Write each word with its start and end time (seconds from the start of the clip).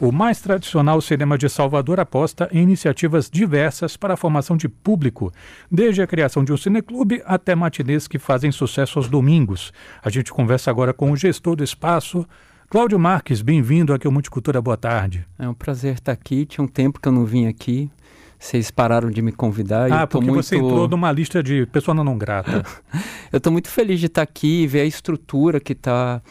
O 0.00 0.12
mais 0.12 0.40
tradicional 0.40 1.00
cinema 1.00 1.36
de 1.36 1.48
Salvador 1.48 1.98
aposta 1.98 2.48
em 2.52 2.62
iniciativas 2.62 3.28
diversas 3.28 3.96
para 3.96 4.14
a 4.14 4.16
formação 4.16 4.56
de 4.56 4.68
público, 4.68 5.32
desde 5.68 6.00
a 6.00 6.06
criação 6.06 6.44
de 6.44 6.52
um 6.52 6.56
cineclube 6.56 7.20
até 7.26 7.52
matinês 7.56 8.06
que 8.06 8.16
fazem 8.16 8.52
sucesso 8.52 9.00
aos 9.00 9.08
domingos. 9.08 9.72
A 10.00 10.08
gente 10.08 10.32
conversa 10.32 10.70
agora 10.70 10.94
com 10.94 11.10
o 11.10 11.16
gestor 11.16 11.56
do 11.56 11.64
espaço, 11.64 12.24
Cláudio 12.70 12.96
Marques. 12.96 13.42
Bem-vindo 13.42 13.92
aqui 13.92 14.06
ao 14.06 14.12
Multicultura, 14.12 14.62
boa 14.62 14.76
tarde. 14.76 15.26
É 15.36 15.48
um 15.48 15.54
prazer 15.54 15.94
estar 15.94 16.12
aqui, 16.12 16.46
tinha 16.46 16.64
um 16.64 16.68
tempo 16.68 17.00
que 17.00 17.08
eu 17.08 17.12
não 17.12 17.24
vim 17.24 17.48
aqui. 17.48 17.90
Vocês 18.38 18.70
pararam 18.70 19.10
de 19.10 19.20
me 19.20 19.32
convidar. 19.32 19.90
Ah, 19.92 20.06
porque 20.06 20.28
muito... 20.30 20.44
você 20.44 20.54
entrou 20.58 20.86
numa 20.86 21.10
lista 21.10 21.42
de 21.42 21.66
pessoa 21.66 21.92
não 21.92 22.16
grata. 22.16 22.64
eu 23.32 23.38
estou 23.38 23.52
muito 23.52 23.68
feliz 23.68 23.98
de 23.98 24.06
estar 24.06 24.22
aqui, 24.22 24.64
ver 24.64 24.82
a 24.82 24.84
estrutura 24.84 25.58
que 25.58 25.72
está 25.72 26.22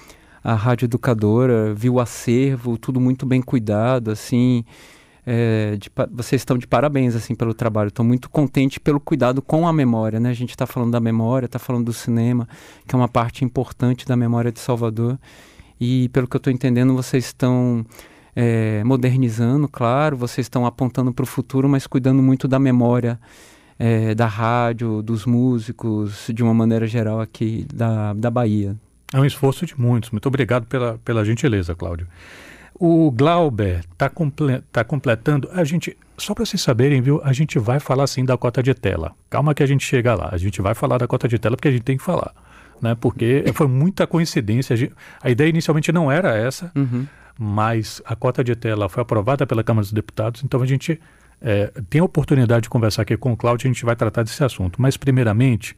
a 0.47 0.53
Rádio 0.53 0.85
Educadora, 0.85 1.73
vi 1.73 1.89
o 1.89 1.99
acervo, 1.99 2.77
tudo 2.77 3.01
muito 3.01 3.25
bem 3.25 3.41
cuidado, 3.41 4.09
assim. 4.09 4.63
É, 5.25 5.75
de, 5.75 5.91
vocês 6.09 6.39
estão 6.39 6.57
de 6.57 6.65
parabéns 6.65 7.17
assim 7.17 7.35
pelo 7.35 7.53
trabalho. 7.53 7.89
Estou 7.89 8.05
muito 8.05 8.29
contente 8.29 8.79
pelo 8.79 8.97
cuidado 8.97 9.41
com 9.41 9.67
a 9.67 9.73
memória, 9.73 10.21
né? 10.21 10.29
A 10.29 10.33
gente 10.33 10.51
está 10.51 10.65
falando 10.65 10.91
da 10.93 11.01
memória, 11.01 11.47
está 11.47 11.59
falando 11.59 11.87
do 11.87 11.91
cinema, 11.91 12.47
que 12.87 12.95
é 12.95 12.97
uma 12.97 13.09
parte 13.09 13.43
importante 13.43 14.05
da 14.05 14.15
memória 14.15 14.49
de 14.49 14.61
Salvador. 14.61 15.19
E 15.81 16.07
pelo 16.13 16.25
que 16.25 16.37
eu 16.37 16.39
estou 16.39 16.53
entendendo, 16.53 16.95
vocês 16.95 17.25
estão 17.25 17.85
é, 18.33 18.81
modernizando, 18.85 19.67
claro, 19.67 20.15
vocês 20.15 20.45
estão 20.45 20.65
apontando 20.65 21.11
para 21.11 21.23
o 21.23 21.27
futuro, 21.27 21.67
mas 21.67 21.85
cuidando 21.85 22.23
muito 22.23 22.47
da 22.47 22.57
memória 22.57 23.19
é, 23.77 24.15
da 24.15 24.27
rádio, 24.27 25.01
dos 25.01 25.25
músicos, 25.25 26.31
de 26.33 26.41
uma 26.41 26.53
maneira 26.53 26.87
geral 26.87 27.19
aqui 27.19 27.67
da, 27.73 28.13
da 28.13 28.31
Bahia. 28.31 28.77
É 29.13 29.19
um 29.19 29.25
esforço 29.25 29.65
de 29.65 29.79
muitos. 29.79 30.11
Muito 30.11 30.25
obrigado 30.27 30.65
pela, 30.65 30.99
pela 31.03 31.23
gentileza, 31.23 31.73
Cláudio. 31.73 32.07
O 32.79 33.09
Glauber 33.11 33.79
está 33.91 34.09
comple 34.09 34.61
tá 34.71 34.83
completando. 34.83 35.49
A 35.53 35.63
gente, 35.63 35.97
só 36.17 36.33
para 36.33 36.45
vocês 36.45 36.61
saberem, 36.61 37.01
viu? 37.01 37.19
A 37.23 37.33
gente 37.33 37.57
vai 37.57 37.79
falar 37.79 38.05
sim 38.05 38.23
da 38.23 38.37
cota 38.37 38.61
de 38.61 38.73
tela. 38.73 39.15
Calma 39.29 39.55
que 39.55 39.63
a 39.63 39.65
gente 39.65 39.83
chega 39.83 40.13
lá. 40.13 40.29
A 40.31 40.37
gente 40.37 40.61
vai 40.61 40.75
falar 40.75 40.97
da 40.97 41.07
cota 41.07 41.27
de 41.27 41.39
tela 41.39 41.55
porque 41.55 41.69
a 41.69 41.71
gente 41.71 41.83
tem 41.83 41.97
que 41.97 42.03
falar, 42.03 42.33
né? 42.81 42.95
Porque 42.99 43.45
foi 43.55 43.67
muita 43.67 44.05
coincidência. 44.05 44.73
A, 44.73 44.77
gente, 44.77 44.93
a 45.21 45.29
ideia 45.29 45.49
inicialmente 45.49 45.91
não 45.91 46.11
era 46.11 46.37
essa, 46.37 46.71
uhum. 46.75 47.07
mas 47.39 48.01
a 48.05 48.15
cota 48.15 48.43
de 48.43 48.55
tela 48.55 48.87
foi 48.89 49.01
aprovada 49.01 49.47
pela 49.47 49.63
Câmara 49.63 49.83
dos 49.83 49.93
Deputados. 49.93 50.43
Então 50.43 50.61
a 50.61 50.65
gente 50.65 50.99
é, 51.41 51.71
tem 51.89 51.99
a 51.99 52.03
oportunidade 52.03 52.63
de 52.63 52.69
conversar 52.69 53.01
aqui 53.01 53.17
com 53.17 53.31
o 53.31 53.37
Cláudio. 53.37 53.67
A 53.67 53.73
gente 53.73 53.83
vai 53.85 53.95
tratar 53.95 54.21
desse 54.21 54.43
assunto. 54.43 54.79
Mas 54.79 54.97
primeiramente, 54.97 55.75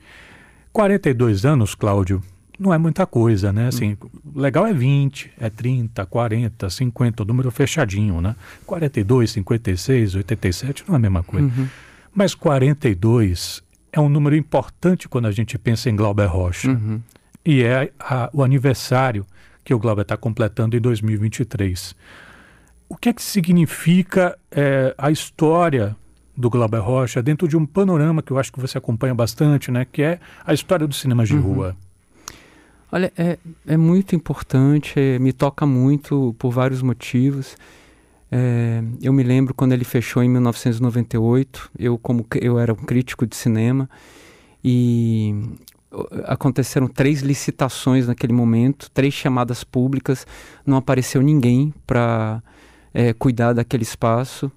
42 0.73 1.45
anos, 1.45 1.76
Cláudio 1.76 2.22
não 2.60 2.74
é 2.74 2.78
muita 2.78 3.06
coisa, 3.06 3.54
né? 3.54 3.68
Assim, 3.68 3.98
legal 4.36 4.68
é 4.68 4.74
20, 4.74 5.32
é 5.40 5.50
30, 5.50 6.06
40, 6.06 6.70
50, 6.70 7.24
o 7.24 7.26
número 7.26 7.50
fechadinho, 7.50 8.20
né? 8.20 8.36
42, 8.66 9.32
56, 9.32 10.16
87 10.16 10.84
não 10.86 10.96
é 10.96 10.98
a 10.98 11.00
mesma 11.00 11.24
coisa. 11.24 11.48
Uhum. 11.48 11.68
Mas 12.14 12.36
42 12.36 13.64
é 13.94 14.00
um 14.00 14.10
número 14.10 14.36
importante 14.36 15.08
quando 15.08 15.28
a 15.28 15.32
gente 15.32 15.58
pensa 15.58 15.90
em 15.90 15.96
Glauber 15.96 16.26
Rocha. 16.26 16.70
Uhum. 16.70 17.00
E 17.46 17.64
é 17.64 17.92
a, 17.98 18.30
o 18.34 18.44
aniversário 18.44 19.26
que 19.64 19.73
o 19.73 19.80
Glauber 19.80 20.02
está 20.02 20.18
completando 20.18 20.76
em 20.76 20.82
2023. 20.82 21.96
O 22.90 22.98
que 22.98 23.08
é 23.08 23.14
que 23.14 23.22
significa 23.22 24.38
é, 24.52 24.94
a 24.98 25.10
história 25.12 25.96
do 26.36 26.50
Glauber 26.50 26.80
Rocha 26.80 27.22
dentro 27.22 27.48
de 27.48 27.56
um 27.56 27.66
panorama 27.66 28.22
que 28.22 28.32
eu 28.32 28.40
acho 28.40 28.52
que 28.52 28.60
você 28.60 28.78
acompanha 28.78 29.14
bastante, 29.14 29.72
né? 29.72 29.86
Que 29.90 30.02
é 30.02 30.20
a 30.46 30.54
história 30.54 30.88
dos 30.88 31.00
cinemas 31.00 31.28
de 31.28 31.36
uhum. 31.36 31.42
rua. 31.42 31.78
Olha, 32.92 33.14
é, 33.16 33.38
é 33.68 33.78
muito 33.78 34.16
importante, 34.16 35.00
é, 35.00 35.20
me 35.20 35.32
toca 35.32 35.64
muito 35.64 36.36
por 36.40 36.50
vários 36.50 36.82
motivos. 36.82 37.56
É, 38.32 38.82
eu 39.00 39.14
me 39.14 39.22
lembro 39.22 39.54
quando 39.54 39.73
ele 39.73 39.84
fechou 39.84 40.23
em 40.23 40.30
1998, 40.30 41.70
eu 41.78 42.00
como 42.00 42.26
eu 42.42 42.58
era 42.58 42.73
um 42.73 42.78
crítico 42.78 43.28
de 43.28 43.36
cinema 43.36 43.88
e 44.64 45.36
aconteceram 46.26 46.88
três 46.88 47.22
licitações 47.22 48.08
naquele 48.08 48.33
momento, 48.33 48.89
três 48.92 49.14
chamadas 49.14 49.64
públicas, 49.64 50.26
não 50.66 50.77
apareceu 50.77 51.21
ninguém 51.21 51.71
para 51.86 52.42
é, 52.92 53.14
cuidar 53.14 53.54
daquele 53.54 53.83
espaço. 53.83 54.52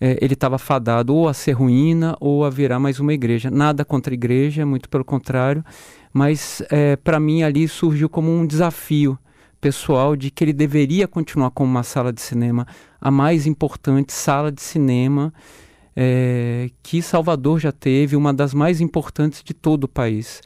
É, 0.00 0.16
ele 0.22 0.34
estava 0.34 0.58
fadado 0.58 1.14
ou 1.14 1.28
a 1.28 1.34
ser 1.34 1.52
ruína 1.52 2.16
ou 2.20 2.44
a 2.44 2.50
virar 2.50 2.78
mais 2.78 2.98
uma 2.98 3.12
igreja. 3.12 3.50
Nada 3.50 3.84
contra 3.84 4.12
a 4.12 4.16
igreja, 4.16 4.64
muito 4.64 4.88
pelo 4.88 5.04
contrário 5.04 5.62
mas 6.18 6.60
é, 6.68 6.96
para 6.96 7.20
mim 7.20 7.44
ali 7.44 7.68
surgiu 7.68 8.08
como 8.08 8.28
um 8.28 8.44
desafio 8.44 9.16
pessoal 9.60 10.16
de 10.16 10.32
que 10.32 10.42
ele 10.42 10.52
deveria 10.52 11.06
continuar 11.06 11.52
como 11.52 11.70
uma 11.70 11.84
sala 11.84 12.12
de 12.12 12.20
cinema, 12.20 12.66
a 13.00 13.08
mais 13.08 13.46
importante 13.46 14.12
sala 14.12 14.50
de 14.50 14.60
cinema 14.60 15.32
é, 15.94 16.70
que 16.82 17.00
Salvador 17.00 17.60
já 17.60 17.70
teve, 17.70 18.16
uma 18.16 18.34
das 18.34 18.52
mais 18.52 18.80
importantes 18.80 19.44
de 19.44 19.54
todo 19.54 19.84
o 19.84 19.88
país. 19.88 20.40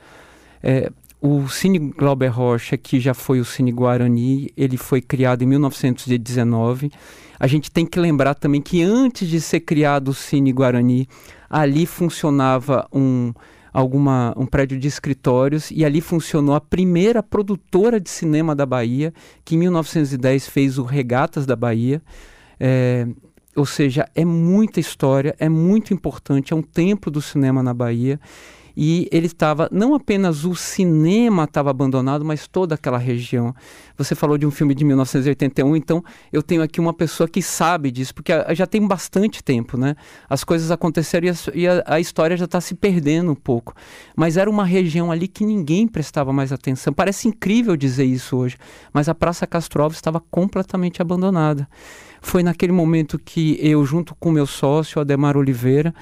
É, 0.62 0.92
o 1.22 1.48
Cine 1.48 1.78
Glauber 1.78 2.28
Rocha, 2.28 2.76
que 2.76 3.00
já 3.00 3.14
foi 3.14 3.40
o 3.40 3.44
Cine 3.44 3.72
Guarani, 3.72 4.50
ele 4.54 4.76
foi 4.76 5.00
criado 5.00 5.40
em 5.42 5.46
1919. 5.46 6.92
A 7.40 7.46
gente 7.46 7.70
tem 7.70 7.86
que 7.86 7.98
lembrar 7.98 8.34
também 8.34 8.60
que 8.60 8.82
antes 8.82 9.26
de 9.26 9.40
ser 9.40 9.60
criado 9.60 10.08
o 10.08 10.14
Cine 10.14 10.52
Guarani, 10.52 11.08
ali 11.48 11.86
funcionava 11.86 12.86
um 12.92 13.32
alguma, 13.72 14.34
um 14.36 14.46
prédio 14.46 14.78
de 14.78 14.86
escritórios 14.86 15.70
e 15.70 15.84
ali 15.84 16.00
funcionou 16.00 16.54
a 16.54 16.60
primeira 16.60 17.22
produtora 17.22 17.98
de 17.98 18.10
cinema 18.10 18.54
da 18.54 18.66
Bahia, 18.66 19.12
que 19.44 19.54
em 19.54 19.58
1910 19.58 20.48
fez 20.48 20.78
o 20.78 20.82
Regatas 20.82 21.46
da 21.46 21.56
Bahia. 21.56 22.02
É, 22.60 23.06
ou 23.54 23.66
seja, 23.66 24.08
é 24.14 24.24
muita 24.24 24.80
história, 24.80 25.34
é 25.38 25.48
muito 25.48 25.92
importante, 25.92 26.52
é 26.52 26.56
um 26.56 26.62
templo 26.62 27.10
do 27.10 27.20
cinema 27.20 27.62
na 27.62 27.74
Bahia 27.74 28.18
e 28.76 29.08
ele 29.10 29.26
estava 29.26 29.68
não 29.70 29.94
apenas 29.94 30.44
o 30.44 30.54
cinema 30.54 31.44
estava 31.44 31.70
abandonado, 31.70 32.24
mas 32.24 32.46
toda 32.46 32.74
aquela 32.74 32.98
região. 32.98 33.54
Você 33.96 34.14
falou 34.14 34.38
de 34.38 34.46
um 34.46 34.50
filme 34.50 34.74
de 34.74 34.84
1981, 34.84 35.76
então 35.76 36.04
eu 36.32 36.42
tenho 36.42 36.62
aqui 36.62 36.80
uma 36.80 36.92
pessoa 36.92 37.28
que 37.28 37.42
sabe 37.42 37.90
disso, 37.90 38.14
porque 38.14 38.32
já 38.54 38.66
tem 38.66 38.86
bastante 38.86 39.42
tempo, 39.42 39.76
né? 39.76 39.94
As 40.28 40.44
coisas 40.44 40.70
aconteceram 40.70 41.26
e 41.26 41.30
a, 41.30 41.34
e 41.54 41.68
a, 41.68 41.84
a 41.86 42.00
história 42.00 42.36
já 42.36 42.46
está 42.46 42.60
se 42.60 42.74
perdendo 42.74 43.32
um 43.32 43.36
pouco. 43.36 43.74
Mas 44.16 44.36
era 44.36 44.48
uma 44.48 44.64
região 44.64 45.12
ali 45.12 45.28
que 45.28 45.44
ninguém 45.44 45.86
prestava 45.86 46.32
mais 46.32 46.52
atenção. 46.52 46.92
Parece 46.92 47.28
incrível 47.28 47.76
dizer 47.76 48.04
isso 48.04 48.36
hoje, 48.36 48.56
mas 48.92 49.08
a 49.08 49.14
Praça 49.14 49.46
Castro 49.46 49.82
Alves 49.82 49.98
estava 49.98 50.20
completamente 50.30 51.00
abandonada. 51.00 51.68
Foi 52.20 52.42
naquele 52.42 52.72
momento 52.72 53.18
que 53.18 53.58
eu, 53.60 53.84
junto 53.84 54.14
com 54.14 54.30
meu 54.30 54.46
sócio, 54.46 55.00
Ademar 55.00 55.36
Oliveira, 55.36 55.92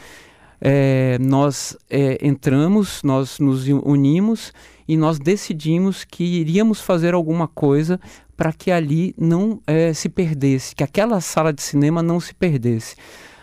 é, 0.61 1.19
nós 1.21 1.77
é, 1.89 2.19
entramos, 2.27 3.03
nós 3.03 3.39
nos 3.39 3.67
unimos 3.67 4.53
e 4.87 4.97
nós 4.97 5.19
decidimos 5.19 6.05
que 6.05 6.25
iríamos 6.25 6.81
fazer 6.81 7.15
alguma 7.15 7.49
coisa 7.49 8.01
para 8.37 8.53
que 8.53 8.71
ali 8.71 9.15
não 9.19 9.61
é, 9.67 9.93
se 9.93 10.09
perdesse, 10.09 10.75
que 10.75 10.83
aquela 10.83 11.21
sala 11.21 11.53
de 11.53 11.63
cinema 11.63 12.03
não 12.03 12.19
se 12.19 12.35
perdesse. 12.35 12.97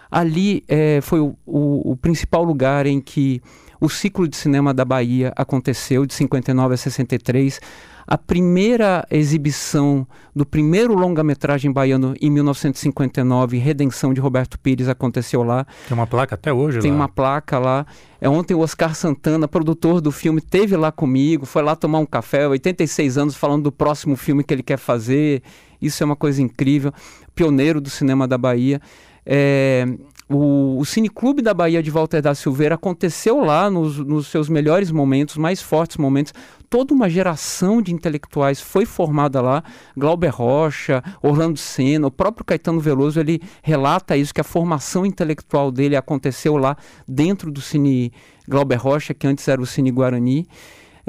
Ali 0.09 0.63
é, 0.67 1.00
foi 1.01 1.19
o, 1.19 1.35
o, 1.45 1.91
o 1.91 1.97
principal 1.97 2.44
lugar 2.44 2.85
em 2.85 3.00
que 3.00 3.41
o 3.79 3.89
ciclo 3.89 4.27
de 4.27 4.35
cinema 4.35 4.73
da 4.73 4.83
Bahia 4.83 5.33
aconteceu, 5.35 6.06
de 6.06 6.13
59 6.13 6.73
a 6.73 6.77
63 6.77 7.59
a 8.07 8.18
primeira 8.18 9.06
exibição 9.12 10.07
do 10.34 10.45
primeiro 10.45 10.94
longa-metragem 10.94 11.69
baiano 11.69 12.16
em 12.22 12.31
1959, 12.31 13.57
Redenção 13.57 14.13
de 14.13 14.22
Roberto 14.22 14.57
Pires, 14.57 14.88
aconteceu 14.88 15.44
lá. 15.44 15.68
Tem 15.90 15.97
uma 15.97 16.07
placa 16.07 16.35
até 16.35 16.53
hoje 16.53 16.79
Tem 16.79 16.91
lá. 16.91 16.97
uma 16.97 17.09
placa 17.09 17.59
lá. 17.59 17.85
É, 18.22 18.29
ontem 18.29 18.53
o 18.53 18.59
Oscar 18.59 18.95
Santana, 18.95 19.45
produtor 19.45 20.00
do 20.00 20.12
filme, 20.12 20.40
teve 20.40 20.78
lá 20.78 20.90
comigo, 20.90 21.45
foi 21.45 21.62
lá 21.62 21.75
tomar 21.75 22.00
um 22.00 22.06
café, 22.06 22.47
86 22.47 23.18
anos, 23.18 23.35
falando 23.35 23.63
do 23.63 23.72
próximo 23.73 24.16
filme 24.16 24.41
que 24.41 24.53
ele 24.53 24.63
quer 24.63 24.78
fazer. 24.78 25.44
Isso 25.81 26.01
é 26.01 26.06
uma 26.06 26.16
coisa 26.16 26.41
incrível. 26.41 26.94
Pioneiro 27.35 27.81
do 27.81 27.89
cinema 27.89 28.25
da 28.25 28.38
Bahia. 28.38 28.80
É, 29.25 29.86
o, 30.29 30.77
o 30.79 30.85
Cineclube 30.85 31.41
da 31.41 31.53
Bahia 31.53 31.81
de 31.81 31.89
Walter 31.89 32.21
da 32.21 32.35
Silveira 32.35 32.75
aconteceu 32.75 33.44
lá 33.44 33.69
nos, 33.69 33.97
nos 33.97 34.27
seus 34.27 34.50
melhores 34.50 34.91
momentos, 34.91 35.38
mais 35.38 35.62
fortes 35.62 35.97
momentos. 35.97 36.33
Toda 36.69 36.94
uma 36.94 37.09
geração 37.09 37.81
de 37.81 37.94
intelectuais 37.94 38.59
foi 38.59 38.85
formada 38.85 39.39
lá. 39.39 39.63
Glauber 39.95 40.27
Rocha, 40.27 41.01
Orlando 41.21 41.57
Senna, 41.57 42.07
o 42.07 42.12
próprio 42.12 42.44
Caetano 42.44 42.79
Veloso, 42.81 43.19
ele 43.19 43.41
relata 43.63 44.18
isso, 44.18 44.33
que 44.33 44.41
a 44.41 44.44
formação 44.44 45.06
intelectual 45.06 45.71
dele 45.71 45.95
aconteceu 45.95 46.57
lá 46.57 46.75
dentro 47.07 47.50
do 47.50 47.62
Cine 47.62 48.12
Glauber 48.47 48.75
Rocha, 48.75 49.13
que 49.13 49.27
antes 49.27 49.47
era 49.47 49.62
o 49.62 49.65
Cine 49.65 49.91
Guarani. 49.91 50.45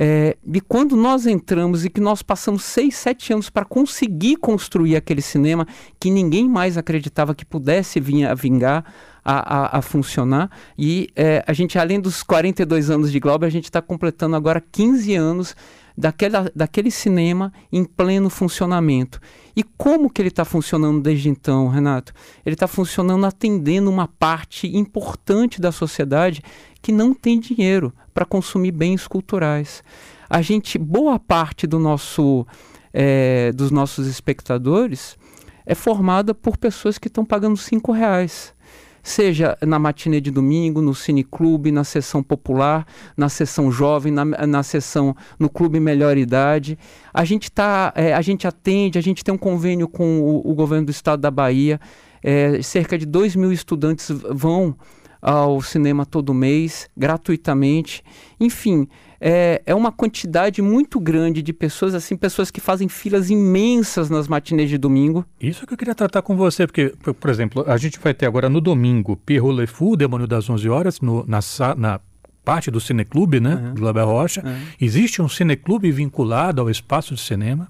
É, 0.00 0.36
e 0.54 0.60
quando 0.60 0.96
nós 0.96 1.26
entramos 1.26 1.84
e 1.84 1.90
que 1.90 2.00
nós 2.00 2.22
passamos 2.22 2.62
seis, 2.62 2.94
sete 2.94 3.32
anos 3.32 3.50
para 3.50 3.64
conseguir 3.64 4.36
construir 4.36 4.94
aquele 4.94 5.20
cinema 5.20 5.66
que 5.98 6.08
ninguém 6.08 6.48
mais 6.48 6.78
acreditava 6.78 7.34
que 7.34 7.44
pudesse 7.44 7.98
vir 7.98 8.24
a 8.24 8.32
vingar, 8.32 8.84
a, 9.24 9.56
a, 9.56 9.78
a 9.78 9.82
funcionar. 9.82 10.50
E 10.78 11.08
é, 11.16 11.44
a 11.46 11.52
gente, 11.52 11.78
além 11.78 12.00
dos 12.00 12.22
42 12.22 12.90
anos 12.90 13.10
de 13.10 13.18
Glauber, 13.18 13.46
a 13.46 13.50
gente 13.50 13.64
está 13.64 13.82
completando 13.82 14.36
agora 14.36 14.62
15 14.70 15.14
anos 15.16 15.56
daquela, 15.96 16.50
daquele 16.54 16.92
cinema 16.92 17.52
em 17.72 17.84
pleno 17.84 18.30
funcionamento. 18.30 19.20
E 19.56 19.64
como 19.64 20.08
que 20.08 20.22
ele 20.22 20.28
está 20.28 20.44
funcionando 20.44 21.02
desde 21.02 21.28
então, 21.28 21.66
Renato? 21.66 22.12
Ele 22.46 22.54
está 22.54 22.68
funcionando 22.68 23.26
atendendo 23.26 23.90
uma 23.90 24.06
parte 24.06 24.68
importante 24.76 25.60
da 25.60 25.72
sociedade 25.72 26.40
que 26.88 26.92
não 26.92 27.12
tem 27.12 27.38
dinheiro 27.38 27.92
para 28.14 28.24
consumir 28.24 28.72
bens 28.72 29.06
culturais. 29.06 29.84
A 30.26 30.40
gente, 30.40 30.78
boa 30.78 31.18
parte 31.18 31.66
do 31.66 31.78
nosso, 31.78 32.46
é, 32.94 33.52
dos 33.52 33.70
nossos 33.70 34.06
espectadores 34.06 35.18
é 35.66 35.74
formada 35.74 36.34
por 36.34 36.56
pessoas 36.56 36.96
que 36.96 37.08
estão 37.08 37.26
pagando 37.26 37.58
cinco 37.58 37.92
reais 37.92 38.54
seja 39.02 39.56
na 39.66 39.78
matinê 39.78 40.20
de 40.20 40.30
domingo, 40.30 40.82
no 40.82 40.94
cineclube, 40.94 41.72
na 41.72 41.84
sessão 41.84 42.22
popular, 42.22 42.86
na 43.16 43.28
sessão 43.28 43.70
jovem, 43.70 44.12
na, 44.12 44.24
na 44.24 44.62
sessão 44.62 45.16
no 45.38 45.48
clube 45.48 45.80
melhor 45.80 46.18
idade. 46.18 46.78
A 47.12 47.24
gente 47.24 47.50
tá, 47.50 47.92
é, 47.94 48.12
a 48.12 48.20
gente 48.20 48.46
atende, 48.46 48.98
a 48.98 49.02
gente 49.02 49.24
tem 49.24 49.32
um 49.32 49.38
convênio 49.38 49.88
com 49.88 50.20
o, 50.20 50.50
o 50.50 50.54
governo 50.54 50.86
do 50.86 50.90
estado 50.90 51.20
da 51.20 51.30
Bahia. 51.30 51.80
É, 52.22 52.60
cerca 52.60 52.98
de 52.98 53.06
2 53.06 53.36
mil 53.36 53.52
estudantes 53.52 54.10
vão 54.10 54.76
ao 55.20 55.60
cinema 55.60 56.06
todo 56.06 56.32
mês, 56.32 56.88
gratuitamente. 56.96 58.02
Enfim, 58.40 58.88
é, 59.20 59.62
é 59.66 59.74
uma 59.74 59.90
quantidade 59.90 60.62
muito 60.62 61.00
grande 61.00 61.42
de 61.42 61.52
pessoas, 61.52 61.94
assim, 61.94 62.16
pessoas 62.16 62.50
que 62.50 62.60
fazem 62.60 62.88
filas 62.88 63.30
imensas 63.30 64.08
nas 64.08 64.28
matinês 64.28 64.70
de 64.70 64.78
domingo. 64.78 65.24
Isso 65.40 65.66
que 65.66 65.72
eu 65.72 65.78
queria 65.78 65.94
tratar 65.94 66.22
com 66.22 66.36
você, 66.36 66.66
porque, 66.66 66.94
por 67.20 67.30
exemplo, 67.30 67.64
a 67.66 67.76
gente 67.76 67.98
vai 67.98 68.14
ter 68.14 68.26
agora 68.26 68.48
no 68.48 68.60
domingo 68.60 69.16
Pierrot 69.16 69.60
Le 69.60 69.66
Fou, 69.66 69.96
Demônio 69.96 70.26
das 70.26 70.48
11 70.48 70.68
Horas, 70.68 71.00
no, 71.00 71.24
na, 71.26 71.40
na 71.76 72.00
parte 72.44 72.70
do 72.70 72.80
Cineclube, 72.80 73.40
né, 73.40 73.56
uhum. 73.56 73.74
do 73.74 73.82
Labé 73.82 74.02
Rocha. 74.02 74.42
Uhum. 74.42 74.58
Existe 74.80 75.20
um 75.20 75.28
cineclube 75.28 75.90
vinculado 75.90 76.62
ao 76.62 76.70
espaço 76.70 77.14
de 77.14 77.20
cinema. 77.20 77.68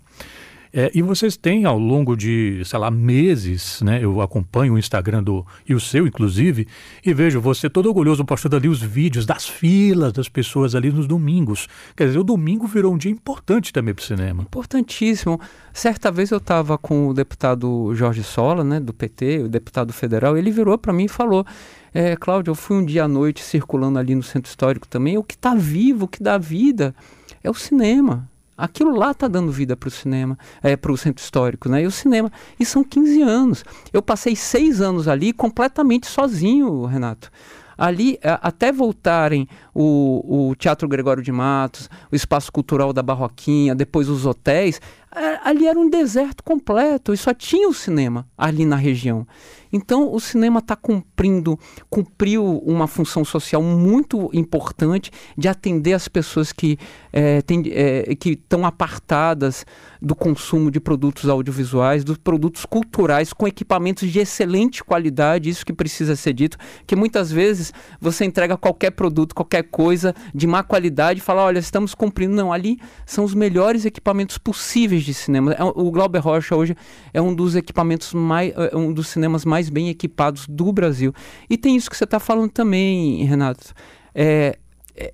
É, 0.72 0.90
e 0.94 1.02
vocês 1.02 1.36
têm 1.36 1.64
ao 1.64 1.78
longo 1.78 2.16
de, 2.16 2.62
sei 2.64 2.78
lá, 2.78 2.90
meses, 2.90 3.80
né? 3.82 4.02
Eu 4.02 4.20
acompanho 4.20 4.74
o 4.74 4.78
Instagram 4.78 5.22
do 5.22 5.46
e 5.66 5.74
o 5.74 5.80
seu, 5.80 6.06
inclusive, 6.06 6.66
e 7.04 7.14
vejo 7.14 7.40
você 7.40 7.70
todo 7.70 7.86
orgulhoso 7.86 8.24
postando 8.24 8.56
ali 8.56 8.68
os 8.68 8.82
vídeos 8.82 9.24
das 9.24 9.48
filas 9.48 10.12
das 10.12 10.28
pessoas 10.28 10.74
ali 10.74 10.90
nos 10.90 11.06
domingos. 11.06 11.68
Quer 11.96 12.06
dizer, 12.06 12.18
o 12.18 12.24
domingo 12.24 12.66
virou 12.66 12.94
um 12.94 12.98
dia 12.98 13.10
importante 13.10 13.72
também 13.72 13.94
para 13.94 14.02
o 14.02 14.06
cinema. 14.06 14.42
Importantíssimo. 14.42 15.40
Certa 15.72 16.10
vez 16.10 16.30
eu 16.30 16.38
estava 16.38 16.76
com 16.76 17.08
o 17.08 17.14
deputado 17.14 17.94
Jorge 17.94 18.22
Sola, 18.22 18.64
né, 18.64 18.80
do 18.80 18.92
PT, 18.92 19.44
o 19.44 19.48
deputado 19.48 19.92
federal, 19.92 20.36
ele 20.36 20.50
virou 20.50 20.76
para 20.76 20.92
mim 20.92 21.04
e 21.04 21.08
falou: 21.08 21.46
é, 21.92 22.16
Cláudio, 22.16 22.50
eu 22.50 22.54
fui 22.54 22.76
um 22.76 22.84
dia 22.84 23.04
à 23.04 23.08
noite 23.08 23.42
circulando 23.42 23.98
ali 23.98 24.14
no 24.14 24.22
centro 24.22 24.48
histórico 24.48 24.86
também. 24.86 25.16
O 25.16 25.22
que 25.22 25.34
está 25.34 25.54
vivo, 25.54 26.04
o 26.04 26.08
que 26.08 26.22
dá 26.22 26.36
vida 26.36 26.94
é 27.42 27.50
o 27.50 27.54
cinema. 27.54 28.28
Aquilo 28.58 28.96
lá 28.96 29.12
está 29.12 29.28
dando 29.28 29.52
vida 29.52 29.76
para 29.76 29.86
o 29.86 29.90
cinema, 29.90 30.36
é, 30.60 30.76
para 30.76 30.90
o 30.90 30.96
centro 30.98 31.22
histórico, 31.22 31.68
né? 31.68 31.84
E 31.84 31.86
o 31.86 31.90
cinema. 31.92 32.30
E 32.58 32.64
são 32.64 32.82
15 32.82 33.22
anos. 33.22 33.64
Eu 33.92 34.02
passei 34.02 34.34
seis 34.34 34.80
anos 34.80 35.06
ali 35.06 35.32
completamente 35.32 36.08
sozinho, 36.08 36.84
Renato 36.84 37.30
ali 37.78 38.18
até 38.22 38.72
voltarem 38.72 39.48
o, 39.72 40.48
o 40.50 40.56
Teatro 40.56 40.88
Gregório 40.88 41.22
de 41.22 41.30
Matos, 41.30 41.88
o 42.10 42.16
Espaço 42.16 42.50
Cultural 42.50 42.92
da 42.92 43.04
Barroquinha, 43.04 43.72
depois 43.72 44.08
os 44.08 44.26
hotéis, 44.26 44.80
ali 45.10 45.66
era 45.66 45.78
um 45.78 45.88
deserto 45.88 46.42
completo 46.42 47.12
e 47.12 47.16
só 47.16 47.32
tinha 47.32 47.68
o 47.68 47.74
cinema 47.74 48.28
ali 48.36 48.64
na 48.64 48.76
região. 48.76 49.26
Então 49.72 50.12
o 50.12 50.20
cinema 50.20 50.60
está 50.60 50.74
cumprindo, 50.74 51.58
cumpriu 51.90 52.58
uma 52.58 52.86
função 52.86 53.24
social 53.24 53.62
muito 53.62 54.30
importante 54.32 55.10
de 55.36 55.48
atender 55.48 55.92
as 55.92 56.08
pessoas 56.08 56.52
que 56.52 56.78
é, 57.12 57.42
é, 57.70 58.14
que 58.14 58.30
estão 58.30 58.64
apartadas 58.64 59.66
do 60.00 60.14
consumo 60.14 60.70
de 60.70 60.80
produtos 60.80 61.28
audiovisuais, 61.28 62.04
dos 62.04 62.16
produtos 62.16 62.64
culturais 62.64 63.32
com 63.32 63.46
equipamentos 63.46 64.10
de 64.10 64.18
excelente 64.20 64.84
qualidade, 64.84 65.50
isso 65.50 65.66
que 65.66 65.72
precisa 65.72 66.14
ser 66.14 66.32
dito, 66.32 66.56
que 66.86 66.94
muitas 66.94 67.30
vezes 67.30 67.72
você 68.00 68.24
entrega 68.24 68.56
qualquer 68.56 68.92
produto, 68.92 69.34
qualquer 69.34 69.64
coisa 69.64 70.14
de 70.34 70.46
má 70.46 70.62
qualidade 70.62 71.18
e 71.18 71.22
fala, 71.22 71.42
olha, 71.42 71.58
estamos 71.58 71.94
cumprindo. 71.94 72.34
Não, 72.34 72.52
ali 72.52 72.78
são 73.04 73.24
os 73.24 73.34
melhores 73.34 73.84
equipamentos 73.84 74.38
possíveis 74.38 74.97
de 75.04 75.14
cinema. 75.14 75.52
É, 75.52 75.62
o 75.62 75.90
Glauber 75.90 76.20
Rocha 76.20 76.54
hoje 76.56 76.76
é 77.12 77.20
um 77.20 77.34
dos 77.34 77.56
equipamentos 77.56 78.12
mais, 78.14 78.52
é, 78.56 78.76
um 78.76 78.92
dos 78.92 79.08
cinemas 79.08 79.44
mais 79.44 79.68
bem 79.68 79.88
equipados 79.88 80.46
do 80.48 80.72
Brasil. 80.72 81.12
E 81.48 81.56
tem 81.56 81.76
isso 81.76 81.90
que 81.90 81.96
você 81.96 82.04
está 82.04 82.18
falando 82.18 82.50
também, 82.50 83.24
Renato. 83.24 83.74
É, 84.14 84.58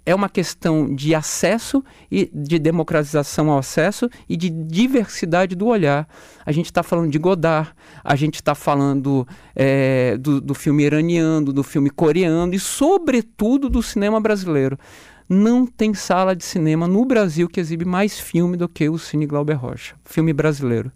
é 0.06 0.14
uma 0.14 0.28
questão 0.28 0.94
de 0.94 1.14
acesso 1.14 1.84
e 2.10 2.31
de 2.32 2.58
democratização 2.58 3.50
ao 3.50 3.58
acesso 3.58 4.08
e 4.28 4.36
de 4.36 4.48
diversidade 4.48 5.54
do 5.54 5.66
olhar. 5.66 6.08
A 6.44 6.52
gente 6.52 6.66
está 6.66 6.82
falando 6.82 7.10
de 7.10 7.19
Godard, 7.19 7.70
a 8.02 8.16
gente 8.16 8.36
está 8.36 8.54
falando 8.54 9.26
é, 9.54 10.16
do, 10.16 10.40
do 10.40 10.54
filme 10.54 10.84
iraniano, 10.84 11.52
do 11.52 11.62
filme 11.62 11.90
coreano 11.90 12.54
e, 12.54 12.58
sobretudo, 12.58 13.69
do 13.69 13.82
cinema 13.82 14.20
brasileiro 14.20 14.78
não 15.28 15.66
tem 15.66 15.94
sala 15.94 16.34
de 16.34 16.44
cinema 16.44 16.86
no 16.86 17.04
Brasil 17.04 17.48
que 17.48 17.60
exibe 17.60 17.84
mais 17.84 18.18
filme 18.18 18.56
do 18.56 18.68
que 18.68 18.88
o 18.88 18.98
Cine 18.98 19.26
Glauber 19.26 19.54
Rocha, 19.54 19.94
filme 20.04 20.32
brasileiro. 20.32 20.92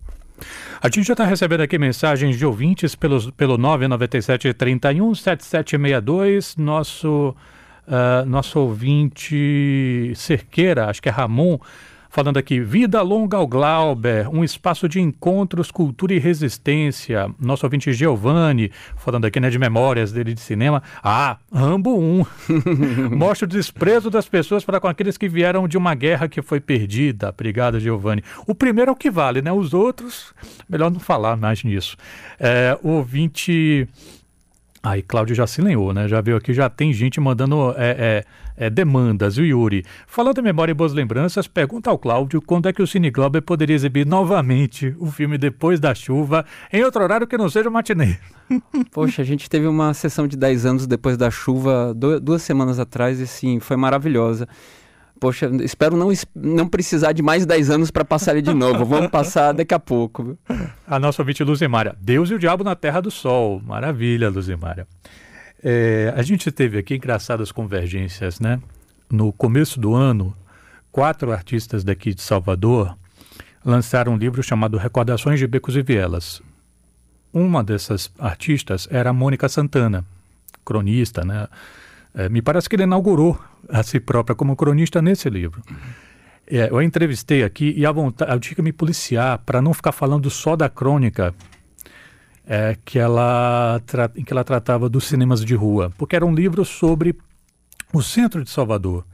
A 0.81 0.87
gente 0.87 1.03
já 1.03 1.15
está 1.15 1.25
recebendo 1.25 1.63
aqui 1.63 1.79
mensagens 1.79 2.37
de 2.37 2.47
ouvintes 2.47 2.95
pelos, 2.95 3.31
pelo 3.33 3.59
997 3.59 4.55
31 4.55 5.15
7762. 5.15 6.57
Nosso, 6.57 7.35
uh, 7.87 8.25
nosso 8.27 8.61
ouvinte 8.61 10.13
Cerqueira, 10.15 10.89
acho 10.89 11.03
que 11.03 11.09
é 11.09 11.13
Ramon, 11.13 11.59
falando 12.09 12.37
aqui, 12.37 12.61
Vida 12.61 13.03
Longa 13.03 13.37
ao 13.37 13.47
Glauber, 13.47 14.29
um 14.29 14.43
espaço 14.43 14.89
de 14.89 15.01
encontros, 15.01 15.71
cultura 15.71 16.15
e 16.15 16.19
resistência. 16.19 17.31
Nosso 17.39 17.67
ouvinte 17.67 17.93
Giovanni, 17.93 18.71
falando 18.97 19.27
aqui 19.27 19.39
né, 19.41 19.51
de 19.51 19.59
memórias 19.59 20.13
dele 20.13 20.35
de 20.35 20.41
cinema. 20.41 20.83
Ah, 21.03 21.39
Rambo 21.53 21.99
1. 21.99 22.27
Mostra 23.17 23.47
o 23.47 23.49
desprezo 23.49 24.11
das 24.11 24.29
pessoas 24.29 24.65
para 24.65 24.81
com 24.81 24.89
aqueles 24.89 25.17
que 25.17 25.29
vieram 25.29 25.69
de 25.69 25.77
uma 25.77 25.95
guerra 25.95 26.29
que 26.29 26.43
foi 26.43 26.61
perdida. 26.61 27.29
Obrigado, 27.29 27.81
Giovanni. 27.81 28.23
O 28.47 28.55
primeiro 28.55 28.91
é 28.91 28.93
o 28.93 28.97
que 28.97 29.11
vale, 29.11 29.43
né? 29.43 29.53
Os 29.53 29.75
outros, 29.75 30.35
melhor 30.69 30.91
não 30.91 31.01
falar 31.01 31.37
mais 31.37 31.63
nisso. 31.63 31.97
É, 32.39 32.79
o 32.83 32.91
ouvinte 32.91 33.89
Aí 34.83 35.03
Cláudio 35.03 35.35
já 35.35 35.47
se 35.47 35.61
lenhou, 35.61 35.93
né? 35.93 36.07
Já 36.07 36.21
veio 36.21 36.37
aqui, 36.37 36.55
já 36.55 36.71
tem 36.71 36.93
gente 36.93 37.21
mandando 37.21 37.75
é, 37.77 38.25
é, 38.57 38.67
é, 38.67 38.71
demandas. 38.71 39.37
O 39.37 39.43
Yuri, 39.43 39.85
falando 40.07 40.39
em 40.39 40.43
memória 40.43 40.71
e 40.71 40.75
boas 40.75 40.93
lembranças, 40.93 41.49
pergunta 41.49 41.91
ao 41.91 41.99
Cláudio 41.99 42.41
quando 42.41 42.69
é 42.69 42.73
que 42.73 42.81
o 42.81 42.87
Cine 42.87 43.11
Globo 43.11 43.43
poderia 43.43 43.75
exibir 43.75 44.07
novamente 44.07 44.95
o 44.99 45.11
filme 45.11 45.37
Depois 45.37 45.81
da 45.81 45.95
Chuva 45.95 46.45
em 46.73 46.83
outro 46.85 47.03
horário 47.03 47.27
que 47.27 47.37
não 47.37 47.49
seja 47.49 47.69
o 47.69 47.73
matinê. 47.73 48.19
Poxa, 48.93 49.23
a 49.23 49.25
gente 49.25 49.51
teve 49.51 49.67
uma 49.67 49.93
sessão 49.95 50.29
de 50.29 50.37
10 50.37 50.65
anos 50.65 50.87
depois 50.87 51.17
da 51.17 51.31
chuva 51.31 51.93
duas 52.23 52.43
semanas 52.43 52.79
atrás 52.79 53.19
e 53.19 53.27
sim, 53.27 53.59
foi 53.59 53.77
maravilhosa. 53.77 54.49
Poxa, 55.21 55.51
espero 55.63 55.97
não, 55.97 56.13
não 56.35 56.69
precisar 56.69 57.13
de 57.13 57.23
mais 57.23 57.45
10 57.45 57.71
anos 57.71 57.91
para 57.91 58.05
passar 58.05 58.33
ele 58.33 58.43
de 58.43 58.55
novo. 58.55 58.85
Vamos 58.85 59.11
passar 59.11 59.53
daqui 59.53 59.75
a 59.75 59.79
pouco. 59.79 60.39
A 60.87 60.99
nossa 60.99 61.23
ouvinte 61.23 61.43
Luzimária. 61.43 61.97
Deus 62.01 62.31
e 62.31 62.35
o 62.35 62.39
Diabo 62.39 62.63
na 62.63 62.77
Terra 62.77 63.01
do 63.01 63.11
Sol. 63.11 63.61
Maravilha, 63.65 64.29
Luzimária. 64.29 64.87
É, 65.63 66.13
a 66.17 66.23
gente 66.23 66.53
teve 66.53 66.79
aqui 66.79 66.95
engraçadas 66.95 67.51
convergências, 67.51 68.39
né? 68.39 68.61
No 69.11 69.33
começo 69.33 69.81
do 69.81 69.95
ano, 69.95 70.37
quatro 70.93 71.33
artistas 71.33 71.83
daqui 71.83 72.15
de 72.15 72.23
Salvador 72.23 72.97
lançaram 73.65 74.15
um 74.15 74.17
livro 74.17 74.43
chamado 74.43 74.77
Recordações 74.77 75.39
de 75.39 75.47
Becos 75.47 75.75
e 75.77 75.83
Vielas. 75.83 76.41
Uma 77.33 77.63
dessas 77.63 78.11
artistas 78.19 78.89
era 78.91 79.11
a 79.11 79.13
Mônica 79.13 79.49
Santana, 79.49 80.05
cronista, 80.65 81.25
né? 81.25 81.49
É, 82.19 82.29
me 82.29 82.43
parece 82.43 82.69
que 82.69 82.75
ele 82.75 82.83
inaugurou 82.83 83.39
a 83.69 83.81
si 83.85 84.01
própria 84.01 84.35
como 84.35 84.57
cronista 84.57 85.01
nesse 85.01 85.31
livro. 85.31 85.63
É, 86.49 86.69
eu 86.69 86.79
a 86.79 86.85
entrevistei 86.85 87.45
aqui 87.45 87.73
e 87.77 87.87
a 87.87 87.93
vontade, 87.93 88.33
eu 88.33 88.41
tinha 88.41 88.57
que 88.57 88.63
me 88.63 88.73
policiar 88.73 89.39
para 89.47 89.63
não 89.63 89.73
ficar 89.73 89.93
falando 89.93 90.29
só 90.29 90.57
da 90.57 90.69
crônica 90.69 91.33
é, 92.45 92.77
que, 92.85 92.99
ela 92.99 93.81
em 94.17 94.25
que 94.25 94.33
ela 94.33 94.43
tratava 94.43 94.89
dos 94.89 95.05
cinemas 95.05 95.45
de 95.45 95.55
rua, 95.55 95.93
porque 95.97 96.17
era 96.17 96.27
um 96.27 96.35
livro 96.35 96.65
sobre 96.65 97.17
o 97.93 98.03
centro 98.03 98.43
de 98.43 98.51
Salvador. 98.51 99.07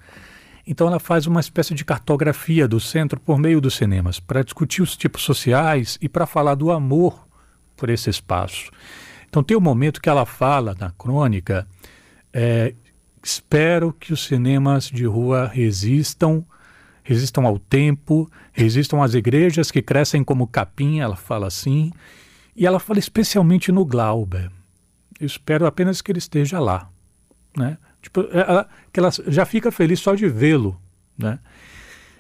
Então 0.67 0.87
ela 0.87 0.99
faz 0.99 1.27
uma 1.27 1.41
espécie 1.41 1.75
de 1.75 1.85
cartografia 1.85 2.67
do 2.67 2.81
centro 2.81 3.21
por 3.21 3.39
meio 3.39 3.61
dos 3.61 3.75
cinemas, 3.75 4.19
para 4.19 4.43
discutir 4.43 4.81
os 4.81 4.97
tipos 4.97 5.21
sociais 5.25 5.99
e 6.01 6.09
para 6.09 6.25
falar 6.25 6.55
do 6.55 6.71
amor 6.71 7.29
por 7.77 7.91
esse 7.91 8.09
espaço. 8.09 8.71
Então 9.29 9.43
tem 9.43 9.55
um 9.55 9.61
momento 9.61 10.01
que 10.01 10.09
ela 10.09 10.25
fala 10.25 10.75
na 10.81 10.91
crônica 10.91 11.67
é, 12.33 12.73
Espero 13.25 13.91
que 13.91 14.13
os 14.13 14.25
cinemas 14.25 14.85
de 14.85 15.07
rua 15.07 15.47
resistam, 15.47 16.45
resistam 17.03 17.47
ao 17.47 17.59
tempo, 17.59 18.31
resistam 18.53 19.03
às 19.03 19.15
igrejas 19.15 19.71
que 19.71 19.81
crescem 19.81 20.23
como 20.23 20.47
capim, 20.47 21.01
ela 21.01 21.17
fala 21.17 21.47
assim. 21.47 21.91
E 22.55 22.67
ela 22.67 22.79
fala 22.79 22.99
especialmente 22.99 23.73
no 23.73 23.85
Glauber. 23.85 24.51
Eu 25.19 25.27
espero 25.27 25.67
apenas 25.67 26.03
que 26.03 26.13
ele 26.13 26.19
esteja 26.19 26.61
lá. 26.61 26.91
Né? 27.57 27.79
Tipo, 28.03 28.29
ela, 28.31 28.69
que 28.93 29.01
ela 29.01 29.11
já 29.29 29.47
fica 29.47 29.73
feliz 29.73 30.01
só 30.01 30.15
de 30.15 30.29
vê-lo. 30.29 30.79
Né? 31.17 31.39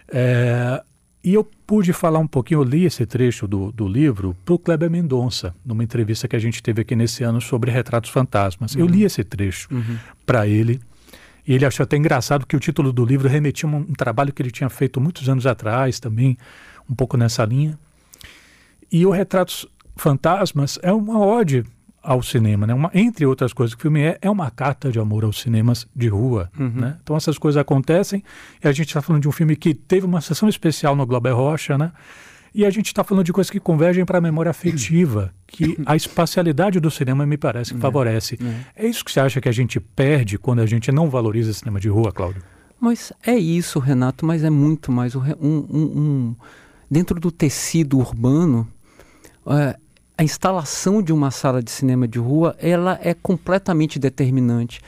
É, 0.08 0.82
e 1.22 1.34
eu 1.34 1.44
pude 1.66 1.92
falar 1.92 2.18
um 2.18 2.26
pouquinho, 2.26 2.60
eu 2.60 2.64
li 2.64 2.86
esse 2.86 3.04
trecho 3.04 3.46
do, 3.46 3.70
do 3.72 3.86
livro 3.86 4.34
para 4.42 4.54
o 4.54 4.58
Kleber 4.58 4.90
Mendonça, 4.90 5.54
numa 5.64 5.84
entrevista 5.84 6.26
que 6.26 6.36
a 6.36 6.38
gente 6.38 6.62
teve 6.62 6.80
aqui 6.80 6.96
nesse 6.96 7.24
ano 7.24 7.42
sobre 7.42 7.70
retratos 7.70 8.10
fantasmas. 8.10 8.74
Uhum. 8.74 8.80
Eu 8.80 8.86
li 8.86 9.04
esse 9.04 9.22
trecho 9.22 9.68
uhum. 9.70 9.98
para 10.24 10.46
ele. 10.46 10.80
E 11.46 11.52
ele 11.54 11.66
achou 11.66 11.84
até 11.84 11.96
engraçado 11.96 12.46
que 12.46 12.56
o 12.56 12.60
título 12.60 12.92
do 12.92 13.04
livro 13.04 13.28
remetia 13.28 13.68
a 13.68 13.72
um, 13.72 13.76
um 13.76 13.92
trabalho 13.92 14.32
que 14.32 14.40
ele 14.40 14.50
tinha 14.50 14.70
feito 14.70 15.00
muitos 15.00 15.28
anos 15.28 15.46
atrás 15.46 16.00
também, 16.00 16.38
um 16.88 16.94
pouco 16.94 17.16
nessa 17.16 17.44
linha. 17.44 17.78
E 18.90 19.04
o 19.04 19.10
Retratos 19.10 19.66
Fantasmas 19.96 20.78
é 20.82 20.92
uma 20.92 21.18
ode 21.18 21.64
ao 22.02 22.22
cinema, 22.22 22.66
né? 22.66 22.74
Uma, 22.74 22.90
entre 22.92 23.24
outras 23.24 23.52
coisas 23.52 23.74
que 23.74 23.80
o 23.80 23.82
filme 23.82 24.02
é, 24.02 24.18
é 24.20 24.30
uma 24.30 24.50
carta 24.50 24.92
de 24.92 24.98
amor 25.00 25.24
aos 25.24 25.40
cinemas 25.40 25.86
de 25.96 26.08
rua, 26.08 26.50
uhum. 26.58 26.68
né? 26.68 26.98
Então 27.02 27.16
essas 27.16 27.38
coisas 27.38 27.58
acontecem 27.58 28.22
e 28.62 28.68
a 28.68 28.72
gente 28.72 28.88
está 28.88 29.00
falando 29.00 29.22
de 29.22 29.28
um 29.28 29.32
filme 29.32 29.56
que 29.56 29.72
teve 29.74 30.04
uma 30.04 30.20
sessão 30.20 30.48
especial 30.48 30.94
no 30.94 31.06
Globo 31.06 31.32
Rocha, 31.34 31.78
né? 31.78 31.92
E 32.54 32.64
a 32.64 32.70
gente 32.70 32.86
está 32.86 33.02
falando 33.02 33.24
de 33.24 33.32
coisas 33.32 33.50
que 33.50 33.58
convergem 33.58 34.04
para 34.04 34.18
a 34.18 34.20
memória 34.20 34.50
afetiva, 34.50 35.34
que 35.46 35.76
a 35.84 35.96
espacialidade 35.96 36.78
do 36.78 36.88
cinema 36.90 37.26
me 37.26 37.36
parece 37.36 37.72
que 37.72 37.78
é, 37.78 37.80
favorece. 37.80 38.38
É. 38.76 38.84
é 38.84 38.88
isso 38.88 39.04
que 39.04 39.10
você 39.10 39.18
acha 39.18 39.40
que 39.40 39.48
a 39.48 39.52
gente 39.52 39.80
perde 39.80 40.38
quando 40.38 40.60
a 40.60 40.66
gente 40.66 40.92
não 40.92 41.10
valoriza 41.10 41.52
cinema 41.52 41.80
de 41.80 41.88
rua, 41.88 42.12
Cláudio? 42.12 42.42
Mas 42.80 43.12
é 43.26 43.34
isso, 43.34 43.80
Renato, 43.80 44.24
mas 44.24 44.44
é 44.44 44.50
muito 44.50 44.92
mais. 44.92 45.16
Um, 45.16 45.22
um, 45.40 45.66
um 45.72 46.36
dentro 46.88 47.18
do 47.18 47.32
tecido 47.32 47.98
urbano, 47.98 48.68
é, 49.48 49.76
a 50.16 50.22
instalação 50.22 51.02
de 51.02 51.12
uma 51.12 51.30
sala 51.32 51.60
de 51.60 51.72
cinema 51.72 52.06
de 52.06 52.20
rua 52.20 52.54
ela 52.60 52.98
é 53.02 53.14
completamente 53.14 53.98
determinante. 53.98 54.80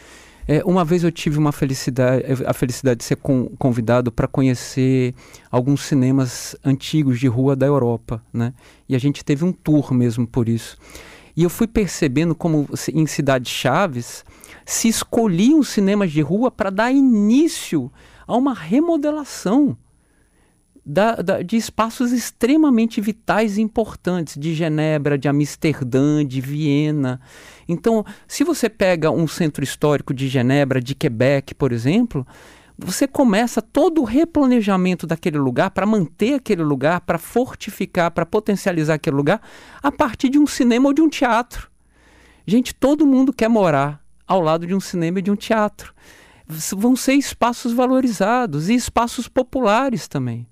É, 0.48 0.62
uma 0.64 0.84
vez 0.84 1.02
eu 1.02 1.10
tive 1.10 1.38
uma 1.38 1.50
felicidade, 1.50 2.24
a 2.46 2.52
felicidade 2.52 2.98
de 2.98 3.04
ser 3.04 3.16
convidado 3.58 4.12
para 4.12 4.28
conhecer 4.28 5.12
alguns 5.50 5.82
cinemas 5.82 6.54
antigos 6.64 7.18
de 7.18 7.26
rua 7.26 7.56
da 7.56 7.66
Europa, 7.66 8.22
né? 8.32 8.54
E 8.88 8.94
a 8.94 8.98
gente 8.98 9.24
teve 9.24 9.44
um 9.44 9.52
tour 9.52 9.92
mesmo 9.92 10.26
por 10.26 10.48
isso. 10.48 10.78
E 11.36 11.42
eu 11.42 11.50
fui 11.50 11.66
percebendo 11.66 12.34
como 12.34 12.68
em 12.94 13.06
cidades 13.06 13.50
chaves 13.50 14.24
se 14.64 14.88
escolhiam 14.88 15.62
cinemas 15.62 16.12
de 16.12 16.20
rua 16.20 16.50
para 16.50 16.70
dar 16.70 16.92
início 16.92 17.90
a 18.26 18.36
uma 18.36 18.54
remodelação 18.54 19.76
da, 20.88 21.16
da, 21.16 21.42
de 21.42 21.56
espaços 21.56 22.12
extremamente 22.12 23.00
vitais 23.00 23.58
e 23.58 23.60
importantes, 23.60 24.38
de 24.38 24.54
Genebra, 24.54 25.18
de 25.18 25.28
Amsterdã, 25.28 26.24
de 26.24 26.40
Viena. 26.40 27.20
Então, 27.66 28.04
se 28.28 28.44
você 28.44 28.68
pega 28.68 29.10
um 29.10 29.26
centro 29.26 29.64
histórico 29.64 30.14
de 30.14 30.28
Genebra, 30.28 30.80
de 30.80 30.94
Quebec, 30.94 31.56
por 31.56 31.72
exemplo, 31.72 32.24
você 32.78 33.08
começa 33.08 33.60
todo 33.60 34.00
o 34.00 34.04
replanejamento 34.04 35.08
daquele 35.08 35.38
lugar 35.38 35.72
para 35.72 35.84
manter 35.84 36.34
aquele 36.34 36.62
lugar, 36.62 37.00
para 37.00 37.18
fortificar, 37.18 38.12
para 38.12 38.24
potencializar 38.24 38.94
aquele 38.94 39.16
lugar 39.16 39.40
a 39.82 39.90
partir 39.90 40.28
de 40.28 40.38
um 40.38 40.46
cinema 40.46 40.86
ou 40.86 40.92
de 40.92 41.02
um 41.02 41.08
teatro. 41.08 41.68
Gente, 42.46 42.72
todo 42.72 43.04
mundo 43.04 43.32
quer 43.32 43.48
morar 43.48 44.00
ao 44.24 44.40
lado 44.40 44.64
de 44.64 44.74
um 44.74 44.80
cinema 44.80 45.18
e 45.18 45.22
de 45.22 45.32
um 45.32 45.36
teatro. 45.36 45.92
Vão 46.46 46.94
ser 46.94 47.14
espaços 47.14 47.72
valorizados 47.72 48.68
e 48.68 48.74
espaços 48.74 49.26
populares 49.26 50.06
também. 50.06 50.46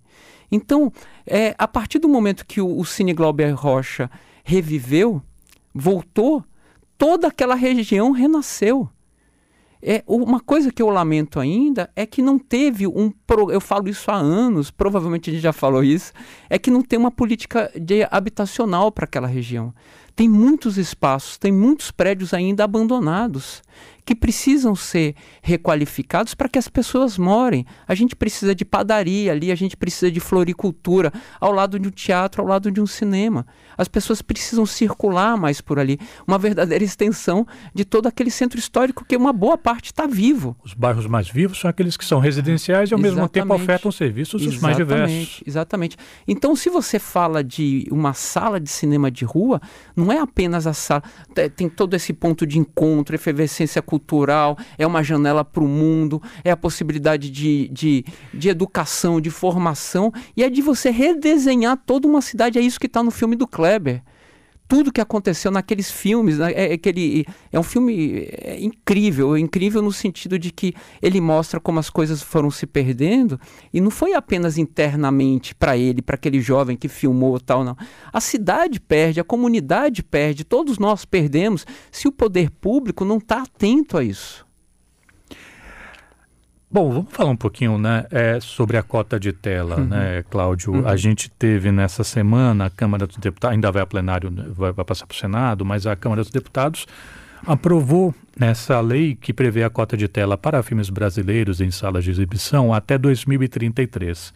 Então, 0.54 0.92
é, 1.26 1.52
a 1.58 1.66
partir 1.66 1.98
do 1.98 2.08
momento 2.08 2.46
que 2.46 2.60
o, 2.60 2.78
o 2.78 2.84
Cine 2.84 3.12
Glauber 3.12 3.52
Rocha 3.52 4.08
reviveu, 4.44 5.20
voltou, 5.74 6.44
toda 6.96 7.26
aquela 7.26 7.56
região 7.56 8.12
renasceu. 8.12 8.88
É, 9.82 10.02
uma 10.06 10.40
coisa 10.40 10.72
que 10.72 10.80
eu 10.80 10.88
lamento 10.88 11.40
ainda 11.40 11.90
é 11.96 12.06
que 12.06 12.22
não 12.22 12.38
teve 12.38 12.86
um. 12.86 13.12
Eu 13.52 13.60
falo 13.60 13.88
isso 13.88 14.10
há 14.10 14.14
anos, 14.14 14.70
provavelmente 14.70 15.28
a 15.28 15.32
gente 15.32 15.42
já 15.42 15.52
falou 15.52 15.82
isso, 15.82 16.12
é 16.48 16.56
que 16.56 16.70
não 16.70 16.80
tem 16.82 16.98
uma 16.98 17.10
política 17.10 17.70
de 17.78 18.06
habitacional 18.10 18.92
para 18.92 19.04
aquela 19.04 19.26
região. 19.26 19.74
Tem 20.14 20.28
muitos 20.28 20.78
espaços, 20.78 21.36
tem 21.36 21.50
muitos 21.50 21.90
prédios 21.90 22.32
ainda 22.32 22.62
abandonados 22.62 23.60
que 24.04 24.14
precisam 24.14 24.74
ser 24.74 25.14
requalificados 25.42 26.34
para 26.34 26.48
que 26.48 26.58
as 26.58 26.68
pessoas 26.68 27.16
morem. 27.16 27.64
A 27.88 27.94
gente 27.94 28.14
precisa 28.14 28.54
de 28.54 28.64
padaria 28.64 29.32
ali, 29.32 29.50
a 29.50 29.54
gente 29.54 29.76
precisa 29.76 30.10
de 30.10 30.20
floricultura 30.20 31.12
ao 31.40 31.52
lado 31.52 31.78
de 31.78 31.88
um 31.88 31.90
teatro, 31.90 32.42
ao 32.42 32.48
lado 32.48 32.70
de 32.70 32.80
um 32.80 32.86
cinema. 32.86 33.46
As 33.76 33.88
pessoas 33.88 34.20
precisam 34.20 34.66
circular 34.66 35.36
mais 35.36 35.60
por 35.60 35.78
ali. 35.78 35.98
Uma 36.26 36.38
verdadeira 36.38 36.84
extensão 36.84 37.46
de 37.74 37.84
todo 37.84 38.06
aquele 38.06 38.30
centro 38.30 38.58
histórico 38.58 39.04
que 39.04 39.16
uma 39.16 39.32
boa 39.32 39.56
parte 39.56 39.86
está 39.86 40.06
vivo. 40.06 40.56
Os 40.62 40.74
bairros 40.74 41.06
mais 41.06 41.28
vivos 41.28 41.58
são 41.58 41.70
aqueles 41.70 41.96
que 41.96 42.04
são 42.04 42.18
residenciais 42.18 42.90
e 42.90 42.94
ao 42.94 43.00
Exatamente. 43.00 43.16
mesmo 43.16 43.28
tempo 43.28 43.54
ofertam 43.54 43.90
serviços 43.90 44.44
os 44.44 44.58
mais 44.58 44.76
diversos. 44.76 45.42
Exatamente. 45.46 45.96
Então, 46.28 46.54
se 46.54 46.68
você 46.68 46.98
fala 46.98 47.42
de 47.42 47.86
uma 47.90 48.12
sala 48.12 48.60
de 48.60 48.68
cinema 48.68 49.10
de 49.10 49.24
rua, 49.24 49.60
não 49.96 50.12
é 50.12 50.18
apenas 50.18 50.66
a 50.66 50.74
sala. 50.74 51.02
Tem 51.56 51.68
todo 51.68 51.94
esse 51.94 52.12
ponto 52.12 52.46
de 52.46 52.58
encontro, 52.58 53.14
efervescência 53.14 53.80
cultural 53.80 53.93
cultural, 53.94 54.58
é 54.76 54.84
uma 54.84 55.04
janela 55.04 55.44
para 55.44 55.62
o 55.62 55.68
mundo, 55.68 56.20
é 56.42 56.50
a 56.50 56.56
possibilidade 56.56 57.30
de, 57.30 57.68
de, 57.68 58.04
de 58.32 58.48
educação, 58.48 59.20
de 59.20 59.30
formação, 59.30 60.12
e 60.36 60.42
é 60.42 60.50
de 60.50 60.60
você 60.60 60.90
redesenhar 60.90 61.76
toda 61.76 62.08
uma 62.08 62.20
cidade. 62.20 62.58
É 62.58 62.62
isso 62.62 62.80
que 62.80 62.86
está 62.86 63.02
no 63.02 63.12
filme 63.12 63.36
do 63.36 63.46
Kleber 63.46 64.02
tudo 64.74 64.90
que 64.92 65.00
aconteceu 65.00 65.52
naqueles 65.52 65.88
filmes. 65.88 66.38
Né? 66.38 66.52
É, 66.52 66.70
é, 66.70 66.72
aquele, 66.74 67.24
é 67.52 67.60
um 67.60 67.62
filme 67.62 68.26
é 68.40 68.58
incrível, 68.60 69.36
é 69.36 69.38
incrível 69.38 69.80
no 69.80 69.92
sentido 69.92 70.36
de 70.36 70.50
que 70.50 70.74
ele 71.00 71.20
mostra 71.20 71.60
como 71.60 71.78
as 71.78 71.88
coisas 71.88 72.20
foram 72.20 72.50
se 72.50 72.66
perdendo 72.66 73.38
e 73.72 73.80
não 73.80 73.88
foi 73.88 74.14
apenas 74.14 74.58
internamente 74.58 75.54
para 75.54 75.76
ele, 75.76 76.02
para 76.02 76.16
aquele 76.16 76.40
jovem 76.40 76.76
que 76.76 76.88
filmou 76.88 77.38
tal, 77.38 77.62
não. 77.62 77.76
A 78.12 78.20
cidade 78.20 78.80
perde, 78.80 79.20
a 79.20 79.24
comunidade 79.24 80.02
perde, 80.02 80.42
todos 80.42 80.76
nós 80.76 81.04
perdemos 81.04 81.64
se 81.92 82.08
o 82.08 82.12
poder 82.12 82.50
público 82.50 83.04
não 83.04 83.18
está 83.18 83.42
atento 83.42 83.96
a 83.96 84.02
isso. 84.02 84.43
Bom, 86.74 86.90
vamos 86.90 87.12
falar 87.12 87.30
um 87.30 87.36
pouquinho 87.36 87.78
né, 87.78 88.04
é, 88.10 88.40
sobre 88.40 88.76
a 88.76 88.82
cota 88.82 89.20
de 89.20 89.32
tela, 89.32 89.76
uhum. 89.76 89.84
né, 89.84 90.24
Cláudio? 90.28 90.72
Uhum. 90.72 90.88
A 90.88 90.96
gente 90.96 91.30
teve 91.30 91.70
nessa 91.70 92.02
semana, 92.02 92.64
a 92.66 92.70
Câmara 92.70 93.06
dos 93.06 93.16
Deputados, 93.16 93.54
ainda 93.54 93.70
vai 93.70 93.80
a 93.80 93.86
plenário, 93.86 94.28
né, 94.28 94.44
vai, 94.48 94.72
vai 94.72 94.84
passar 94.84 95.06
para 95.06 95.14
o 95.14 95.16
Senado, 95.16 95.64
mas 95.64 95.86
a 95.86 95.94
Câmara 95.94 96.22
dos 96.22 96.32
Deputados 96.32 96.84
aprovou 97.46 98.12
essa 98.40 98.80
lei 98.80 99.14
que 99.14 99.32
prevê 99.32 99.62
a 99.62 99.70
cota 99.70 99.96
de 99.96 100.08
tela 100.08 100.36
para 100.36 100.64
filmes 100.64 100.90
brasileiros 100.90 101.60
em 101.60 101.70
salas 101.70 102.02
de 102.02 102.10
exibição 102.10 102.74
até 102.74 102.98
2033. 102.98 104.34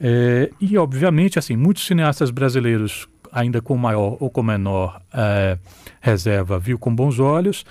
É, 0.00 0.50
e, 0.58 0.78
obviamente, 0.78 1.38
assim, 1.38 1.54
muitos 1.54 1.86
cineastas 1.86 2.30
brasileiros, 2.30 3.06
ainda 3.30 3.60
com 3.60 3.76
maior 3.76 4.16
ou 4.18 4.30
com 4.30 4.42
menor 4.42 5.02
é, 5.12 5.58
reserva, 6.00 6.58
viu 6.58 6.78
com 6.78 6.94
bons 6.94 7.18
olhos. 7.18 7.66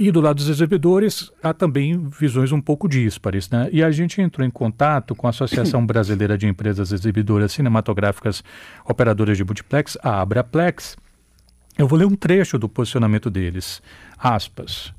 E 0.00 0.12
do 0.12 0.20
lado 0.20 0.36
dos 0.36 0.48
exibidores, 0.48 1.28
há 1.42 1.52
também 1.52 2.08
visões 2.08 2.52
um 2.52 2.60
pouco 2.60 2.88
díspares. 2.88 3.50
Né? 3.50 3.68
E 3.72 3.82
a 3.82 3.90
gente 3.90 4.22
entrou 4.22 4.46
em 4.46 4.50
contato 4.50 5.12
com 5.12 5.26
a 5.26 5.30
Associação 5.30 5.84
Brasileira 5.84 6.38
de 6.38 6.46
Empresas 6.46 6.92
Exibidoras 6.92 7.50
Cinematográficas 7.50 8.44
Operadoras 8.84 9.36
de 9.36 9.42
Multiplex, 9.42 9.98
a 10.00 10.20
Abraplex. 10.20 10.96
Eu 11.76 11.88
vou 11.88 11.98
ler 11.98 12.04
um 12.06 12.14
trecho 12.14 12.60
do 12.60 12.68
posicionamento 12.68 13.28
deles. 13.28 13.82
Aspas. 14.16 14.94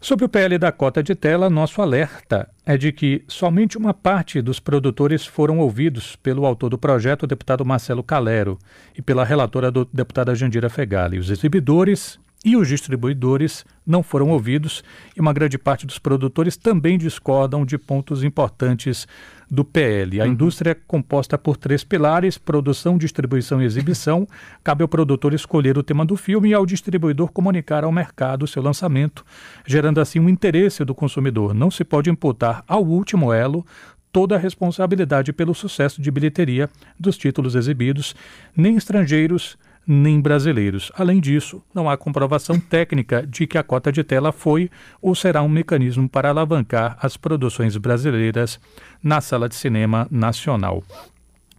Sobre 0.00 0.24
o 0.24 0.28
PL 0.28 0.58
da 0.58 0.72
cota 0.72 1.00
de 1.00 1.14
tela, 1.14 1.48
nosso 1.48 1.80
alerta 1.80 2.48
é 2.66 2.76
de 2.76 2.90
que 2.90 3.22
somente 3.28 3.78
uma 3.78 3.94
parte 3.94 4.42
dos 4.42 4.58
produtores 4.58 5.24
foram 5.26 5.60
ouvidos 5.60 6.16
pelo 6.16 6.44
autor 6.44 6.70
do 6.70 6.78
projeto, 6.78 7.22
o 7.22 7.26
deputado 7.28 7.64
Marcelo 7.64 8.02
Calero, 8.02 8.58
e 8.96 9.02
pela 9.02 9.24
relatora, 9.24 9.70
do 9.70 9.84
deputada 9.92 10.34
Jandira 10.34 10.68
Fegali. 10.68 11.20
Os 11.20 11.30
exibidores 11.30 12.18
e 12.48 12.56
os 12.56 12.66
distribuidores 12.66 13.62
não 13.86 14.02
foram 14.02 14.30
ouvidos 14.30 14.82
e 15.14 15.20
uma 15.20 15.34
grande 15.34 15.58
parte 15.58 15.86
dos 15.86 15.98
produtores 15.98 16.56
também 16.56 16.96
discordam 16.96 17.62
de 17.62 17.76
pontos 17.76 18.24
importantes 18.24 19.06
do 19.50 19.62
PL. 19.62 20.18
A 20.18 20.24
uhum. 20.24 20.32
indústria 20.32 20.70
é 20.70 20.74
composta 20.74 21.36
por 21.36 21.58
três 21.58 21.84
pilares: 21.84 22.38
produção, 22.38 22.96
distribuição 22.96 23.60
e 23.60 23.66
exibição. 23.66 24.26
Cabe 24.64 24.82
ao 24.82 24.88
produtor 24.88 25.34
escolher 25.34 25.76
o 25.76 25.82
tema 25.82 26.06
do 26.06 26.16
filme 26.16 26.48
e 26.48 26.54
ao 26.54 26.64
distribuidor 26.64 27.30
comunicar 27.30 27.84
ao 27.84 27.92
mercado 27.92 28.46
seu 28.46 28.62
lançamento, 28.62 29.26
gerando 29.66 30.00
assim 30.00 30.18
um 30.18 30.28
interesse 30.28 30.86
do 30.86 30.94
consumidor. 30.94 31.52
Não 31.52 31.70
se 31.70 31.84
pode 31.84 32.08
imputar 32.08 32.64
ao 32.66 32.82
último 32.82 33.30
elo 33.30 33.64
toda 34.10 34.36
a 34.36 34.38
responsabilidade 34.38 35.34
pelo 35.34 35.54
sucesso 35.54 36.00
de 36.00 36.10
bilheteria 36.10 36.70
dos 36.98 37.18
títulos 37.18 37.54
exibidos, 37.54 38.16
nem 38.56 38.76
estrangeiros 38.76 39.58
nem 39.88 40.20
brasileiros. 40.20 40.92
Além 40.94 41.18
disso, 41.18 41.62
não 41.74 41.88
há 41.88 41.96
comprovação 41.96 42.60
técnica 42.60 43.26
de 43.26 43.46
que 43.46 43.56
a 43.56 43.62
cota 43.62 43.90
de 43.90 44.04
tela 44.04 44.30
foi 44.32 44.70
ou 45.00 45.14
será 45.14 45.42
um 45.42 45.48
mecanismo 45.48 46.06
para 46.06 46.28
alavancar 46.28 46.98
as 47.00 47.16
produções 47.16 47.74
brasileiras 47.78 48.60
na 49.02 49.22
sala 49.22 49.48
de 49.48 49.54
cinema 49.54 50.06
nacional. 50.10 50.84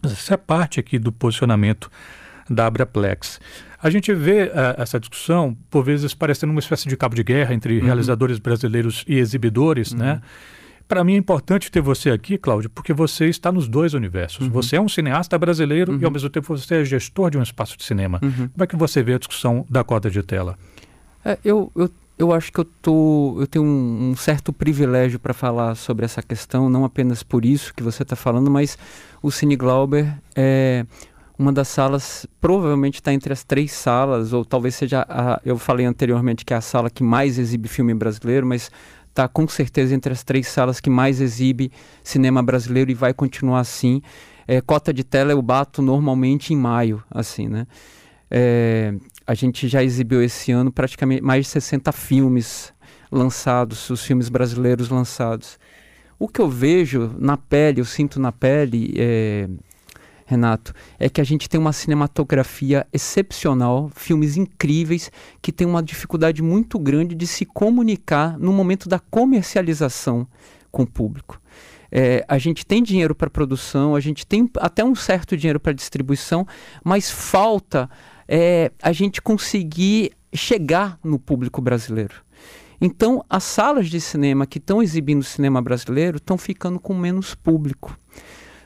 Essa 0.00 0.34
é 0.34 0.36
parte 0.36 0.78
aqui 0.78 0.96
do 0.96 1.10
posicionamento 1.10 1.90
da 2.48 2.66
Abraplex. 2.66 3.40
A 3.82 3.90
gente 3.90 4.14
vê 4.14 4.44
uh, 4.44 4.80
essa 4.80 5.00
discussão, 5.00 5.56
por 5.68 5.82
vezes, 5.82 6.14
parecendo 6.14 6.52
uma 6.52 6.60
espécie 6.60 6.88
de 6.88 6.96
cabo 6.96 7.16
de 7.16 7.24
guerra 7.24 7.52
entre 7.52 7.78
uhum. 7.78 7.84
realizadores 7.84 8.38
brasileiros 8.38 9.04
e 9.08 9.18
exibidores, 9.18 9.92
né? 9.92 10.04
uhum. 10.04 10.14
né? 10.14 10.22
Para 10.90 11.04
mim 11.04 11.14
é 11.14 11.16
importante 11.16 11.70
ter 11.70 11.80
você 11.80 12.10
aqui, 12.10 12.36
Cláudio, 12.36 12.68
porque 12.68 12.92
você 12.92 13.26
está 13.26 13.52
nos 13.52 13.68
dois 13.68 13.94
universos. 13.94 14.48
Uhum. 14.48 14.50
Você 14.50 14.74
é 14.74 14.80
um 14.80 14.88
cineasta 14.88 15.38
brasileiro 15.38 15.92
uhum. 15.92 16.00
e, 16.00 16.04
ao 16.04 16.10
mesmo 16.10 16.28
tempo, 16.28 16.48
você 16.48 16.80
é 16.80 16.84
gestor 16.84 17.30
de 17.30 17.38
um 17.38 17.42
espaço 17.42 17.78
de 17.78 17.84
cinema. 17.84 18.18
Uhum. 18.20 18.48
Como 18.48 18.64
é 18.64 18.66
que 18.66 18.74
você 18.74 19.00
vê 19.00 19.14
a 19.14 19.18
discussão 19.18 19.64
da 19.70 19.84
cota 19.84 20.10
de 20.10 20.20
tela? 20.20 20.58
É, 21.24 21.38
eu, 21.44 21.70
eu, 21.76 21.88
eu 22.18 22.32
acho 22.32 22.52
que 22.52 22.58
eu, 22.58 22.64
tô, 22.64 23.36
eu 23.38 23.46
tenho 23.46 23.64
um, 23.64 24.10
um 24.10 24.16
certo 24.16 24.52
privilégio 24.52 25.20
para 25.20 25.32
falar 25.32 25.76
sobre 25.76 26.04
essa 26.04 26.24
questão, 26.24 26.68
não 26.68 26.84
apenas 26.84 27.22
por 27.22 27.44
isso 27.44 27.72
que 27.72 27.84
você 27.84 28.02
está 28.02 28.16
falando, 28.16 28.50
mas 28.50 28.76
o 29.22 29.30
Cine 29.30 29.54
Glauber 29.54 30.12
é 30.34 30.84
uma 31.38 31.52
das 31.52 31.68
salas, 31.68 32.26
provavelmente 32.38 32.96
está 32.96 33.14
entre 33.14 33.32
as 33.32 33.42
três 33.42 33.72
salas, 33.72 34.32
ou 34.34 34.44
talvez 34.44 34.74
seja, 34.74 35.06
a, 35.08 35.40
eu 35.42 35.56
falei 35.56 35.86
anteriormente 35.86 36.44
que 36.44 36.52
é 36.52 36.56
a 36.56 36.60
sala 36.60 36.90
que 36.90 37.02
mais 37.02 37.38
exibe 37.38 37.66
filme 37.66 37.94
brasileiro, 37.94 38.44
mas 38.46 38.70
está 39.20 39.28
com 39.28 39.46
certeza 39.46 39.94
entre 39.94 40.12
as 40.12 40.24
três 40.24 40.48
salas 40.48 40.80
que 40.80 40.88
mais 40.88 41.20
exibe 41.20 41.70
cinema 42.02 42.42
brasileiro 42.42 42.90
e 42.90 42.94
vai 42.94 43.12
continuar 43.12 43.60
assim. 43.60 44.00
É, 44.48 44.60
cota 44.60 44.92
de 44.92 45.04
tela 45.04 45.32
eu 45.32 45.42
bato 45.42 45.82
normalmente 45.82 46.54
em 46.54 46.56
maio, 46.56 47.02
assim, 47.10 47.46
né? 47.46 47.66
É, 48.30 48.94
a 49.26 49.34
gente 49.34 49.68
já 49.68 49.82
exibiu 49.84 50.22
esse 50.22 50.50
ano 50.52 50.72
praticamente 50.72 51.22
mais 51.22 51.44
de 51.44 51.52
60 51.52 51.92
filmes 51.92 52.72
lançados, 53.12 53.90
os 53.90 54.02
filmes 54.02 54.28
brasileiros 54.28 54.88
lançados. 54.88 55.58
O 56.18 56.26
que 56.26 56.40
eu 56.40 56.48
vejo 56.48 57.14
na 57.18 57.36
pele, 57.36 57.80
eu 57.80 57.84
sinto 57.84 58.18
na 58.18 58.32
pele, 58.32 58.94
é, 58.96 59.48
Renato, 60.30 60.72
é 60.96 61.08
que 61.08 61.20
a 61.20 61.24
gente 61.24 61.48
tem 61.48 61.60
uma 61.60 61.72
cinematografia 61.72 62.86
excepcional, 62.92 63.90
filmes 63.96 64.36
incríveis, 64.36 65.10
que 65.42 65.50
tem 65.50 65.66
uma 65.66 65.82
dificuldade 65.82 66.40
muito 66.40 66.78
grande 66.78 67.16
de 67.16 67.26
se 67.26 67.44
comunicar 67.44 68.38
no 68.38 68.52
momento 68.52 68.88
da 68.88 69.00
comercialização 69.00 70.28
com 70.70 70.84
o 70.84 70.86
público. 70.86 71.40
É, 71.90 72.24
a 72.28 72.38
gente 72.38 72.64
tem 72.64 72.80
dinheiro 72.80 73.12
para 73.12 73.28
produção, 73.28 73.96
a 73.96 74.00
gente 74.00 74.24
tem 74.24 74.48
até 74.58 74.84
um 74.84 74.94
certo 74.94 75.36
dinheiro 75.36 75.58
para 75.58 75.72
distribuição, 75.72 76.46
mas 76.84 77.10
falta 77.10 77.90
é, 78.28 78.70
a 78.80 78.92
gente 78.92 79.20
conseguir 79.20 80.12
chegar 80.32 80.96
no 81.02 81.18
público 81.18 81.60
brasileiro. 81.60 82.14
Então, 82.80 83.24
as 83.28 83.42
salas 83.42 83.88
de 83.90 84.00
cinema 84.00 84.46
que 84.46 84.58
estão 84.58 84.80
exibindo 84.80 85.24
cinema 85.24 85.60
brasileiro 85.60 86.18
estão 86.18 86.38
ficando 86.38 86.78
com 86.78 86.94
menos 86.94 87.34
público. 87.34 87.98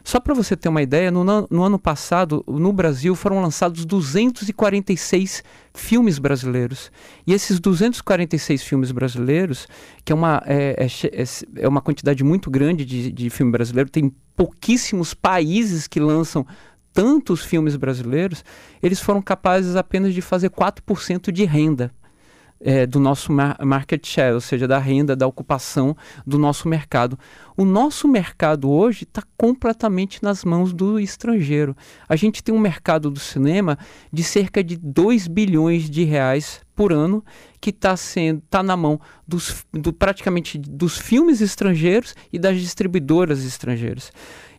Só 0.05 0.21
para 0.21 0.35
você 0.35 0.55
ter 0.55 0.69
uma 0.69 0.83
ideia, 0.83 1.11
no, 1.11 1.25
no, 1.25 1.63
ano 1.63 1.79
passado, 1.79 2.45
no 2.47 2.71
Brasil, 2.75 3.15
foram 3.15 3.41
lançados 3.41 3.87
246 3.87 5.43
filmes 5.73 6.19
brasileiros. 6.19 6.93
E 7.27 7.33
esses 7.33 7.59
246 7.59 8.63
filmes 8.63 8.93
brasileiros, 8.93 9.67
que 10.05 10.13
é 10.13 10.15
uma, 10.15 10.43
é, 10.45 10.77
é, 10.85 11.23
é, 11.23 11.25
é 11.63 11.67
uma 11.67 11.81
quantidade 11.81 12.23
muito 12.23 12.51
grande 12.51 12.85
de, 12.85 13.11
de 13.11 13.31
filme 13.31 13.51
brasileiro, 13.51 13.89
tem 13.89 14.15
pouquíssimos 14.37 15.15
países 15.15 15.87
que 15.87 15.99
lançam 15.99 16.47
tantos 16.93 17.43
filmes 17.43 17.75
brasileiros, 17.75 18.45
eles 18.83 19.01
foram 19.01 19.23
capazes 19.23 19.75
apenas 19.75 20.13
de 20.13 20.21
fazer 20.21 20.51
4% 20.51 21.33
de 21.33 21.45
renda 21.47 21.91
é, 22.65 22.87
do 22.87 22.99
nosso 22.99 23.31
mar 23.31 23.59
market 23.63 24.05
share, 24.07 24.33
ou 24.33 24.41
seja, 24.41 24.67
da 24.67 24.79
renda, 24.79 25.15
da 25.15 25.27
ocupação 25.27 25.95
do 26.27 26.39
nosso 26.39 26.67
mercado. 26.67 27.19
O 27.55 27.65
nosso 27.65 28.09
mercado 28.09 28.71
hoje 28.71 29.05
está 29.05 29.23
completamente 29.37 30.23
nas 30.23 30.45
mãos 30.45 30.73
do 30.73 30.99
estrangeiro. 30.99 31.77
A 32.09 32.17
gente 32.17 32.43
tem 32.43 32.55
um 32.55 32.59
mercado 32.59 33.11
do 33.11 33.21
cinema 33.21 33.79
de 34.11 34.25
cerca 34.25 34.65
de 34.65 34.79
2 34.79 35.29
bilhões 35.29 35.91
de 35.91 36.05
reais 36.05 36.63
por 36.75 36.91
ano 36.91 37.23
que 37.61 37.69
está 37.69 37.97
sendo 37.97 38.43
tá 38.49 38.63
na 38.63 38.77
mão 38.77 38.99
dos 39.29 39.65
do, 39.73 39.93
praticamente 39.93 40.59
dos 40.59 40.99
filmes 40.99 41.43
estrangeiros 41.43 42.15
e 42.33 42.39
das 42.39 42.59
distribuidoras 42.59 43.45
estrangeiras. 43.45 44.11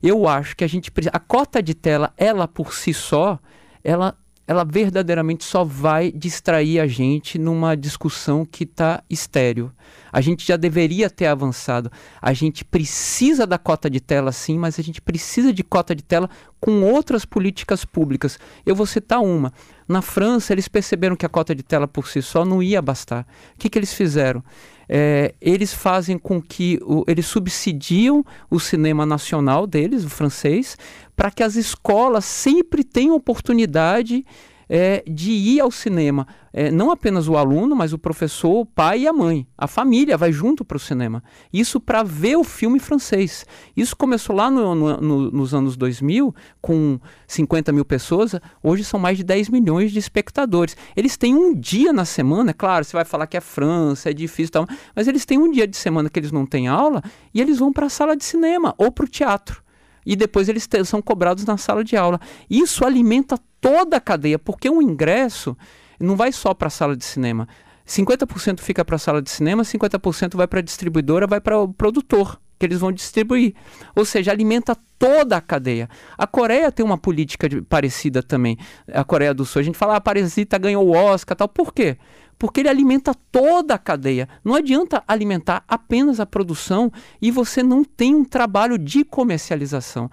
Eu 0.02 0.28
acho 0.28 0.56
que 0.56 0.64
a 0.64 0.68
gente 0.68 0.92
a 1.12 1.20
cota 1.20 1.62
de 1.62 1.74
tela 1.74 2.14
ela 2.16 2.48
por 2.48 2.72
si 2.74 2.94
só 2.94 3.40
ela 3.84 4.16
ela 4.48 4.64
verdadeiramente 4.64 5.44
só 5.44 5.64
vai 5.64 6.12
distrair 6.12 6.80
a 6.80 6.88
gente 6.88 7.40
numa 7.40 7.76
discussão 7.76 8.46
que 8.46 8.64
está 8.64 9.04
estéreo. 9.10 9.72
A 10.12 10.22
gente 10.22 10.48
já 10.48 10.56
deveria 10.56 11.10
ter 11.10 11.26
avançado. 11.26 11.92
A 12.22 12.32
gente 12.32 12.64
precisa 12.64 13.48
da 13.48 13.58
cota 13.58 13.90
de 13.90 14.00
tela 14.00 14.32
sim, 14.32 14.58
mas 14.58 14.80
a 14.80 14.84
gente 14.84 15.02
precisa 15.02 15.52
de 15.52 15.64
cota 15.64 15.96
de 15.96 16.04
tela 16.04 16.30
com 16.60 16.84
outras 16.84 17.26
políticas 17.26 17.84
públicas. 17.84 18.40
Eu 18.66 18.76
vou 18.76 18.86
citar 18.86 19.20
uma. 19.22 19.52
Na 19.88 20.02
França, 20.02 20.54
eles 20.54 20.68
perceberam 20.68 21.16
que 21.16 21.26
a 21.26 21.30
cota 21.30 21.54
de 21.54 21.64
tela 21.64 21.88
por 21.88 22.08
si 22.08 22.22
só 22.22 22.46
não 22.46 22.62
ia 22.62 22.82
bastar. 22.82 23.26
O 23.56 23.60
que, 23.60 23.70
que 23.70 23.78
eles 23.78 23.94
fizeram? 23.94 24.44
É, 24.88 25.34
eles 25.42 25.74
fazem 25.74 26.18
com 26.18 26.42
que 26.42 26.80
o, 26.84 27.04
eles 27.08 27.26
subsidiam 27.26 28.24
o 28.50 28.60
cinema 28.60 29.06
nacional 29.06 29.66
deles, 29.66 30.06
o 30.06 30.10
francês, 30.10 30.78
para 31.16 31.32
que 31.32 31.44
as 31.44 31.56
escolas 31.56 32.26
sempre 32.26 32.84
tenham 32.84 33.16
oportunidade 33.16 34.26
é, 34.70 35.04
de 35.08 35.32
ir 35.32 35.60
ao 35.60 35.72
cinema. 35.72 36.28
É, 36.52 36.72
não 36.72 36.90
apenas 36.90 37.28
o 37.28 37.36
aluno, 37.36 37.76
mas 37.76 37.92
o 37.92 38.00
professor, 38.00 38.62
o 38.62 38.66
pai 38.66 39.02
e 39.02 39.08
a 39.08 39.14
mãe. 39.14 39.46
A 39.58 39.68
família 39.68 40.18
vai 40.18 40.32
junto 40.32 40.64
para 40.64 40.78
o 40.78 40.80
cinema. 40.80 41.24
Isso 41.52 41.80
para 41.80 42.02
ver 42.02 42.38
o 42.38 42.44
filme 42.44 42.80
francês. 42.80 43.46
Isso 43.76 43.96
começou 43.96 44.36
lá 44.36 44.50
no, 44.50 44.74
no, 44.74 44.98
no, 44.98 45.32
nos 45.32 45.54
anos 45.54 45.76
2000, 45.76 46.34
com 46.62 47.00
50 47.28 47.72
mil 47.72 47.84
pessoas. 47.84 48.36
Hoje 48.64 48.84
são 48.84 49.00
mais 49.00 49.18
de 49.18 49.24
10 49.24 49.50
milhões 49.50 49.92
de 49.92 50.00
espectadores. 50.00 50.78
Eles 50.96 51.18
têm 51.18 51.36
um 51.36 51.54
dia 51.54 51.92
na 51.92 52.06
semana, 52.06 52.52
é 52.52 52.54
claro, 52.54 52.86
você 52.86 52.96
vai 52.96 53.06
falar 53.06 53.28
que 53.28 53.38
é 53.38 53.42
França, 53.42 54.10
é 54.10 54.14
difícil 54.14 54.52
tal, 54.52 54.68
mas 54.96 55.08
eles 55.08 55.26
têm 55.26 55.38
um 55.38 55.52
dia 55.52 55.68
de 55.68 55.76
semana 55.76 56.10
que 56.10 56.20
eles 56.20 56.32
não 56.32 56.46
têm 56.46 56.68
aula 56.68 57.02
e 57.34 57.42
eles 57.42 57.60
vão 57.60 57.72
para 57.72 57.88
a 57.88 57.90
sala 57.90 58.16
de 58.16 58.24
cinema 58.24 58.74
ou 58.78 58.92
para 58.92 59.06
o 59.06 59.08
teatro 59.08 59.65
e 60.06 60.16
depois 60.16 60.48
eles 60.48 60.68
são 60.86 61.02
cobrados 61.02 61.46
na 61.46 61.58
sala 61.58 61.84
de 61.84 61.98
aula. 61.98 62.20
Isso 62.50 62.86
alimenta 62.86 63.38
toda 63.60 63.98
a 63.98 64.02
cadeia, 64.02 64.38
porque 64.38 64.70
o 64.70 64.82
ingresso 64.82 65.58
não 66.00 66.16
vai 66.16 66.32
só 66.32 66.54
para 66.54 66.68
a 66.68 66.72
sala 66.72 66.96
de 66.96 67.04
cinema. 67.04 67.48
50% 67.88 68.60
fica 68.60 68.84
para 68.84 68.96
a 68.96 69.00
sala 69.00 69.22
de 69.22 69.30
cinema, 69.30 69.64
50% 69.64 70.36
vai 70.36 70.48
para 70.48 70.60
a 70.60 70.64
distribuidora, 70.64 71.28
vai 71.28 71.40
para 71.40 71.60
o 71.60 71.72
produtor, 71.72 72.40
que 72.58 72.66
eles 72.66 72.80
vão 72.80 72.92
distribuir. 72.92 73.54
Ou 73.96 74.04
seja, 74.04 74.32
alimenta 74.32 74.76
toda 74.98 75.38
a 75.38 75.42
cadeia. 75.42 75.88
A 76.18 76.26
Coreia 76.26 76.72
tem 76.72 76.84
uma 76.86 76.98
política 76.98 77.48
de, 77.48 77.62
parecida 77.62 78.24
também. 78.24 78.58
A 78.92 79.04
Coreia 79.04 79.34
do 79.34 79.46
Sul, 79.46 79.60
a 79.60 79.64
gente 79.64 79.78
fala, 79.78 79.94
ah, 79.94 79.98
a 79.98 80.02
Parasita 80.02 80.58
ganhou 80.58 80.88
o 80.88 80.92
Oscar, 80.92 81.38
tal. 81.38 81.48
Por 81.48 81.74
quê? 81.74 81.98
Porque 82.38 82.60
ele 82.60 82.70
alimenta 82.70 83.14
toda 83.32 83.76
a 83.76 83.78
cadeia. 83.78 84.28
Não 84.44 84.56
adianta 84.56 85.04
alimentar 85.08 85.64
apenas 85.68 86.20
a 86.20 86.26
produção 86.26 86.92
e 87.22 87.32
você 87.32 87.64
não 87.64 87.84
tem 87.84 88.14
um 88.16 88.26
trabalho 88.26 88.78
de 88.78 89.04
comercialização. 89.04 90.10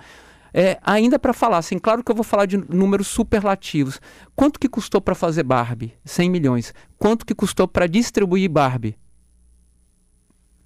É, 0.55 0.79
ainda 0.83 1.19
para 1.19 1.33
falar, 1.33 1.59
assim, 1.59 1.79
claro 1.79 2.05
que 2.05 2.11
eu 2.11 2.15
vou 2.15 2.25
falar 2.25 2.47
de 2.47 2.59
números 2.59 3.09
superlativos. 3.09 4.01
Quanto 4.37 4.61
que 4.61 4.69
custou 4.69 5.01
para 5.01 5.15
fazer 5.15 5.43
Barbie? 5.43 5.95
100 6.05 6.31
milhões. 6.31 6.75
Quanto 6.99 7.25
que 7.25 7.35
custou 7.35 7.67
para 7.67 7.87
distribuir 7.87 8.51
Barbie? 8.51 8.97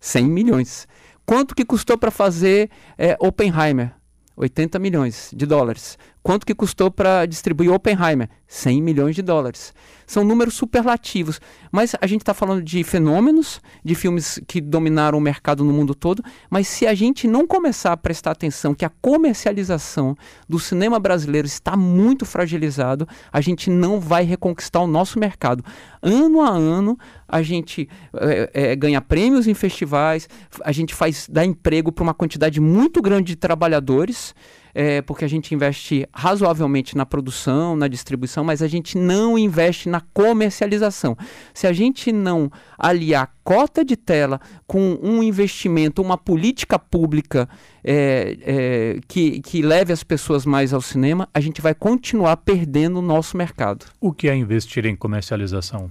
100 0.01 0.25
milhões. 0.27 0.88
Quanto 1.25 1.55
que 1.55 1.64
custou 1.64 1.97
para 1.97 2.11
fazer 2.11 2.71
é, 2.99 3.16
Oppenheimer? 3.21 3.95
80 4.37 4.79
milhões 4.79 5.31
de 5.35 5.47
dólares. 5.47 5.97
Quanto 6.27 6.45
que 6.45 6.57
custou 6.57 6.91
para 6.91 7.25
distribuir 7.25 7.73
Oppenheimer? 7.73 8.29
100 8.49 8.83
milhões 8.83 9.15
de 9.15 9.23
dólares. 9.23 9.73
São 10.05 10.25
números 10.25 10.55
superlativos, 10.55 11.41
mas 11.71 11.95
a 12.01 12.07
gente 12.07 12.23
está 12.23 12.35
falando 12.35 12.65
de 12.65 12.83
fenômenos, 12.83 13.61
de 13.85 13.95
filmes 13.95 14.41
que 14.47 14.61
dominaram 14.61 15.19
o 15.19 15.21
mercado 15.21 15.65
no 15.65 15.73
mundo 15.73 15.95
todo, 15.95 16.25
mas 16.51 16.67
se 16.67 16.85
a 16.85 16.95
gente 16.95 17.29
não 17.29 17.47
começar 17.47 17.93
a 17.93 17.97
prestar 17.97 18.33
atenção 18.33 18.75
que 18.75 18.85
a 18.85 18.91
comercialização 19.01 20.17
do 20.49 20.59
cinema 20.59 20.99
brasileiro 20.99 21.47
está 21.47 21.77
muito 21.77 22.25
fragilizado, 22.25 23.07
a 23.33 23.41
gente 23.41 23.71
não 23.71 24.01
vai 24.01 24.25
reconquistar 24.25 24.81
o 24.81 24.87
nosso 24.89 25.21
mercado. 25.21 25.65
Ano 26.03 26.41
a 26.41 26.51
ano, 26.51 26.99
a 27.29 27.41
gente 27.41 27.89
é, 28.15 28.51
é, 28.53 28.77
ganha 28.77 29.01
prêmios 29.01 29.47
em 29.47 29.55
festivais, 29.55 30.29
a 30.65 30.73
gente 30.73 30.93
faz 30.93 31.29
dá 31.31 31.45
emprego 31.45 31.93
para 31.93 32.03
uma 32.03 32.15
quantidade 32.15 32.61
muito 32.61 33.01
grande 33.01 33.27
de 33.29 33.37
trabalhadores, 33.37 34.35
é, 34.79 35.01
porque 35.01 35.25
a 35.25 35.29
gente 35.29 35.55
investe 35.55 36.07
razoavelmente 36.12 36.99
na 36.99 37.07
produção, 37.07 37.75
na 37.75 37.89
distribuição, 37.89 38.45
mas 38.45 38.61
a 38.61 38.69
gente 38.69 38.99
não 38.99 39.39
investe 39.39 39.89
na 39.89 40.03
comercialização. 40.12 41.17
Se 41.55 41.67
a 41.67 41.73
gente 41.73 42.12
não 42.12 42.53
aliar 42.79 43.35
cota 43.43 43.83
de 43.83 43.97
tela 43.97 44.39
com 44.67 44.99
um 45.03 45.23
investimento, 45.23 46.03
uma 46.03 46.19
política 46.19 46.79
pública 46.79 47.49
é, 47.83 48.37
é, 48.43 49.01
que, 49.09 49.41
que 49.41 49.62
leve 49.62 49.95
as 49.95 50.05
pessoas 50.05 50.45
mais 50.45 50.75
ao 50.75 50.83
cinema, 50.83 51.27
a 51.33 51.41
gente 51.41 51.62
vai 51.62 51.75
continuar 51.75 52.37
perdendo 52.37 52.99
o 52.99 53.03
nosso 53.03 53.35
mercado. 53.35 53.87
O 53.99 54.12
que 54.12 54.29
é 54.29 54.37
investir 54.37 54.85
em 54.85 54.95
comercialização? 54.95 55.89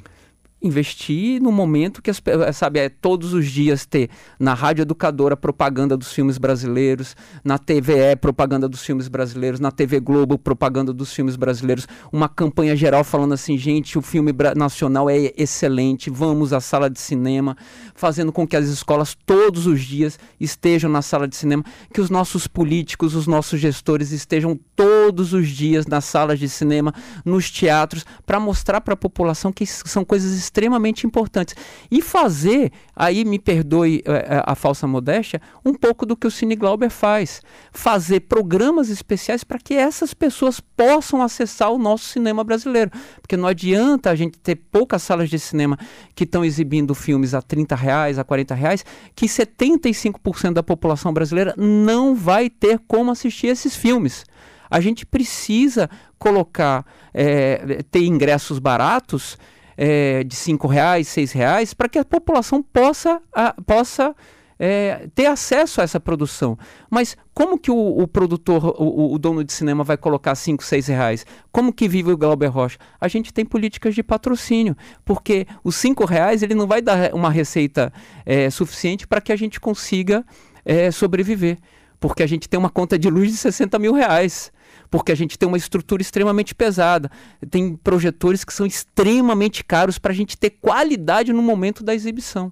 Investir 0.61 1.41
no 1.41 1.51
momento 1.51 2.01
que, 2.01 2.09
as, 2.09 2.21
sabe, 2.53 2.79
é 2.79 2.89
todos 2.89 3.33
os 3.33 3.47
dias 3.47 3.85
ter 3.85 4.09
na 4.39 4.53
rádio 4.53 4.81
educadora 4.81 5.37
propaganda 5.37 5.95
dos 5.95 6.11
filmes 6.11 6.37
brasileiros, 6.37 7.15
na 7.43 7.57
TVE 7.57 8.15
propaganda 8.19 8.67
dos 8.67 8.83
filmes 8.83 9.07
brasileiros, 9.07 9.59
na 9.59 9.71
TV 9.71 9.99
Globo 9.99 10.37
propaganda 10.37 10.91
dos 10.91 11.13
filmes 11.13 11.35
brasileiros, 11.35 11.87
uma 12.11 12.27
campanha 12.27 12.75
geral 12.75 13.03
falando 13.03 13.33
assim, 13.33 13.57
gente, 13.57 13.97
o 13.97 14.01
filme 14.01 14.33
nacional 14.55 15.09
é 15.09 15.31
excelente, 15.37 16.09
vamos 16.09 16.51
à 16.51 16.59
sala 16.59 16.89
de 16.89 16.99
cinema, 16.99 17.55
fazendo 17.93 18.31
com 18.31 18.47
que 18.47 18.55
as 18.55 18.65
escolas 18.65 19.15
todos 19.25 19.67
os 19.67 19.81
dias 19.81 20.17
estejam 20.39 20.89
na 20.89 21.01
sala 21.01 21.27
de 21.27 21.35
cinema, 21.35 21.63
que 21.93 22.01
os 22.01 22.09
nossos 22.09 22.47
políticos, 22.47 23.13
os 23.13 23.27
nossos 23.27 23.59
gestores 23.59 24.11
estejam 24.11 24.59
todos 24.75 25.33
os 25.33 25.47
dias 25.49 25.85
nas 25.85 26.05
salas 26.05 26.39
de 26.39 26.49
cinema, 26.49 26.93
nos 27.23 27.51
teatros, 27.51 28.05
para 28.25 28.39
mostrar 28.39 28.81
para 28.81 28.93
a 28.93 28.97
população 28.97 29.51
que 29.51 29.65
são 29.65 30.03
coisas 30.03 30.44
extremamente 30.45 31.05
importantes. 31.05 31.55
E 31.91 32.01
fazer, 32.01 32.71
aí 32.95 33.25
me 33.25 33.37
perdoe 33.39 34.03
é, 34.05 34.43
a 34.45 34.55
falsa 34.55 34.87
modéstia, 34.87 35.41
um 35.63 35.73
pouco 35.73 36.05
do 36.05 36.15
que 36.15 36.27
o 36.27 36.31
Cine 36.31 36.55
Glauber 36.55 36.89
faz. 36.89 37.41
Fazer 37.71 38.21
programas 38.21 38.89
especiais 38.89 39.43
para 39.43 39.59
que 39.59 39.73
essas 39.73 40.13
pessoas 40.13 40.59
possam 40.59 41.21
acessar 41.21 41.71
o 41.71 41.77
nosso 41.77 42.05
cinema 42.05 42.43
brasileiro. 42.43 42.91
Porque 43.21 43.37
não 43.37 43.47
adianta 43.47 44.09
a 44.09 44.15
gente 44.15 44.39
ter 44.39 44.55
poucas 44.55 45.03
salas 45.03 45.29
de 45.29 45.39
cinema 45.39 45.77
que 46.13 46.23
estão 46.23 46.45
exibindo 46.45 46.95
filmes 46.95 47.33
a 47.33 47.41
30 47.41 47.75
reais, 47.75 48.19
a 48.19 48.23
40 48.23 48.55
reais, 48.55 48.85
que 49.15 49.25
75% 49.25 50.53
da 50.53 50.63
população 50.63 51.13
brasileira 51.13 51.53
não 51.57 52.15
vai 52.15 52.49
ter 52.49 52.79
como 52.87 53.11
assistir 53.11 53.47
esses 53.47 53.75
filmes. 53.75 54.25
A 54.69 54.79
gente 54.79 55.05
precisa 55.05 55.89
colocar, 56.17 56.85
é, 57.13 57.83
ter 57.91 58.03
ingressos 58.03 58.59
baratos 58.59 59.37
é, 59.77 60.23
de 60.23 60.35
cinco 60.35 60.67
reais, 60.67 61.07
seis 61.07 61.31
reais, 61.31 61.73
para 61.73 61.89
que 61.89 61.99
a 61.99 62.05
população 62.05 62.61
possa, 62.61 63.21
a, 63.33 63.53
possa 63.65 64.15
é, 64.57 65.07
ter 65.13 65.25
acesso 65.25 65.81
a 65.81 65.83
essa 65.83 65.99
produção. 65.99 66.57
Mas 66.89 67.17
como 67.33 67.57
que 67.59 67.69
o, 67.69 67.99
o 67.99 68.07
produtor, 68.07 68.75
o, 68.77 69.13
o, 69.13 69.19
dono 69.19 69.43
de 69.43 69.51
cinema 69.51 69.83
vai 69.83 69.97
colocar 69.97 70.35
cinco, 70.35 70.63
seis 70.63 70.87
reais? 70.87 71.25
Como 71.51 71.73
que 71.73 71.87
vive 71.87 72.11
o 72.11 72.17
Glauber 72.17 72.47
Rocha? 72.47 72.77
A 72.99 73.07
gente 73.07 73.33
tem 73.33 73.45
políticas 73.45 73.93
de 73.93 74.03
patrocínio, 74.03 74.75
porque 75.03 75.45
os 75.63 75.75
cinco 75.75 76.05
reais 76.05 76.41
ele 76.41 76.55
não 76.55 76.67
vai 76.67 76.81
dar 76.81 77.13
uma 77.13 77.29
receita 77.29 77.91
é, 78.25 78.49
suficiente 78.49 79.05
para 79.05 79.21
que 79.21 79.31
a 79.31 79.35
gente 79.35 79.59
consiga 79.59 80.25
é, 80.63 80.89
sobreviver. 80.91 81.57
Porque 81.99 82.23
a 82.23 82.27
gente 82.27 82.47
tem 82.47 82.59
uma 82.59 82.69
conta 82.69 82.99
de 82.99 83.09
luz 83.09 83.31
de 83.31 83.37
60 83.37 83.79
mil 83.79 83.93
reais 83.93 84.51
porque 84.89 85.11
a 85.11 85.15
gente 85.15 85.37
tem 85.37 85.47
uma 85.47 85.57
estrutura 85.57 86.01
extremamente 86.01 86.53
pesada. 86.53 87.09
Tem 87.49 87.75
projetores 87.75 88.43
que 88.43 88.53
são 88.53 88.65
extremamente 88.65 89.63
caros 89.63 89.97
para 89.97 90.11
a 90.11 90.15
gente 90.15 90.37
ter 90.37 90.51
qualidade 90.51 91.33
no 91.33 91.41
momento 91.41 91.83
da 91.83 91.93
exibição. 91.93 92.51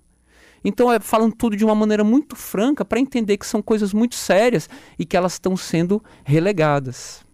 Então, 0.63 0.91
é 0.91 0.99
falando 0.99 1.35
tudo 1.35 1.57
de 1.57 1.65
uma 1.65 1.75
maneira 1.75 2.03
muito 2.03 2.35
franca 2.35 2.85
para 2.85 2.99
entender 2.99 3.37
que 3.37 3.45
são 3.45 3.61
coisas 3.61 3.93
muito 3.93 4.15
sérias 4.15 4.69
e 4.97 5.05
que 5.05 5.17
elas 5.17 5.33
estão 5.33 5.57
sendo 5.57 6.01
relegadas. 6.23 7.25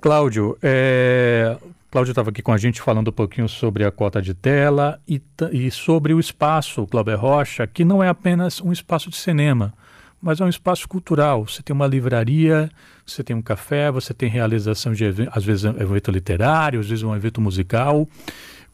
Cláudio, 0.00 0.56
é... 0.62 1.56
Cláudio 1.90 2.12
estava 2.12 2.30
aqui 2.30 2.40
com 2.40 2.52
a 2.52 2.56
gente 2.56 2.80
falando 2.80 3.08
um 3.08 3.12
pouquinho 3.12 3.46
sobre 3.46 3.84
a 3.84 3.90
cota 3.90 4.22
de 4.22 4.32
tela 4.32 4.98
e, 5.06 5.20
e 5.52 5.70
sobre 5.70 6.14
o 6.14 6.18
espaço 6.18 6.86
Cláudio 6.86 7.18
Rocha, 7.18 7.66
que 7.66 7.84
não 7.84 8.02
é 8.02 8.08
apenas 8.08 8.62
um 8.62 8.72
espaço 8.72 9.10
de 9.10 9.16
cinema, 9.16 9.74
mas 10.22 10.40
é 10.40 10.44
um 10.44 10.48
espaço 10.48 10.88
cultural. 10.88 11.46
Você 11.48 11.62
tem 11.62 11.74
uma 11.74 11.86
livraria, 11.86 12.70
você 13.04 13.24
tem 13.24 13.34
um 13.34 13.42
café, 13.42 13.90
você 13.90 14.14
tem 14.14 14.28
realização 14.28 14.92
de 14.92 15.04
às 15.32 15.44
vezes 15.44 15.64
um 15.64 15.70
evento 15.70 16.10
literário, 16.12 16.78
às 16.78 16.88
vezes 16.88 17.02
um 17.02 17.14
evento 17.14 17.40
musical. 17.40 18.08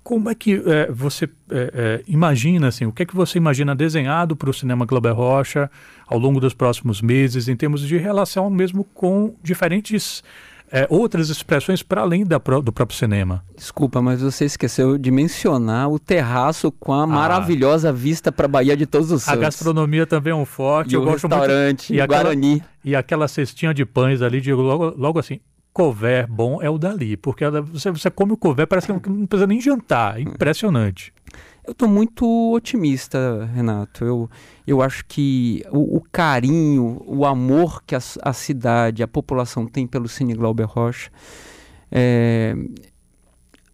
Como 0.03 0.29
é 0.29 0.35
que 0.35 0.63
é, 0.65 0.91
você 0.91 1.25
é, 1.51 1.73
é, 1.75 2.03
imagina, 2.07 2.69
assim, 2.69 2.85
o 2.87 2.93
que 2.93 3.03
é 3.03 3.07
que 3.07 3.15
você 3.15 3.39
imagina 3.39 3.75
desenhado 3.75 4.37
para 4.37 4.49
o 4.49 4.55
cinema 4.55 4.85
Glober 4.85 5.15
Rocha 5.15 5.71
ao 6.07 6.19
longo 6.19 6.39
dos 6.39 6.55
próximos 6.55 7.01
meses, 7.01 7.49
em 7.49 7.57
termos 7.57 7.81
de 7.81 7.97
relação 7.97 8.49
mesmo 8.51 8.85
com 8.85 9.35
diferentes 9.43 10.23
é, 10.71 10.87
outras 10.91 11.29
expressões 11.29 11.83
para 11.83 12.03
além 12.03 12.25
da, 12.25 12.39
do 12.39 12.73
próprio 12.73 12.97
cinema. 12.97 13.45
Desculpa, 13.57 14.01
mas 14.01 14.21
você 14.21 14.45
esqueceu 14.45 14.99
de 14.99 15.11
mencionar 15.11 15.91
o 15.91 15.99
terraço 15.99 16.71
com 16.73 16.93
a 16.93 17.03
ah. 17.03 17.07
maravilhosa 17.07 17.93
vista 17.93 18.31
para 18.31 18.47
a 18.47 18.49
Bahia 18.49 18.77
de 18.77 18.87
Todos 18.87 19.11
os 19.11 19.23
Santos. 19.23 19.39
A 19.39 19.43
gastronomia 19.43 20.07
também 20.07 20.33
é 20.33 20.37
um 20.37 20.45
forte. 20.45 20.93
E 20.93 20.95
eu 20.95 21.03
o 21.03 21.05
gosto 21.05 21.29
restaurante, 21.29 21.93
muito... 21.93 22.03
e 22.03 22.07
Guarani. 22.07 22.55
Aquela, 22.55 22.71
e 22.85 22.97
aquela 22.97 23.29
cestinha 23.29 23.73
de 23.73 23.85
pães 23.85 24.23
ali, 24.23 24.41
de 24.41 24.53
logo, 24.53 24.95
logo 24.97 25.19
assim, 25.19 25.41
cover 25.73 26.27
bom 26.29 26.61
é 26.61 26.69
o 26.69 26.77
dali, 26.77 27.17
porque 27.17 27.45
você, 27.49 27.91
você 27.91 28.11
come 28.11 28.33
o 28.33 28.37
cover, 28.37 28.67
parece 28.67 28.87
que 28.87 28.93
não, 28.93 29.19
não 29.19 29.27
precisa 29.27 29.47
nem 29.47 29.61
jantar. 29.61 30.21
Impressionante. 30.21 31.13
Eu 31.69 31.73
estou 31.73 31.87
muito 31.87 32.25
otimista, 32.55 33.45
Renato. 33.55 34.03
Eu, 34.03 34.31
eu 34.67 34.81
acho 34.81 35.05
que 35.05 35.63
o, 35.71 35.99
o 35.99 36.01
carinho, 36.11 37.03
o 37.07 37.27
amor 37.27 37.83
que 37.87 37.95
a, 37.95 38.01
a, 38.23 38.33
cidade, 38.33 39.03
a 39.03 39.07
população 39.07 39.67
tem 39.67 39.87
pelo 39.87 40.09
Cine 40.09 40.33
Glauber 40.33 40.65
Rocha 40.65 41.11
é, 41.93 42.57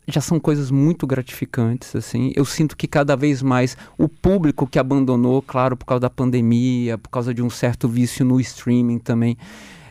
já 0.09 0.21
são 0.21 0.41
coisas 0.41 0.73
muito 0.73 1.07
gratificantes. 1.07 1.95
assim. 1.95 2.33
Eu 2.35 2.45
sinto 2.45 2.77
que 2.77 2.89
cada 2.89 3.15
vez 3.15 3.43
mais 3.43 3.77
o 3.97 4.09
público 4.09 4.67
que 4.67 4.81
abandonou, 4.81 5.41
claro, 5.41 5.77
por 5.77 5.85
causa 5.85 6.01
da 6.01 6.11
pandemia, 6.11 6.99
por 6.99 7.11
causa 7.11 7.33
de 7.33 7.43
um 7.45 7.49
certo 7.49 7.87
vício 7.87 8.25
no 8.25 8.41
streaming 8.41 8.99
também, 8.99 9.39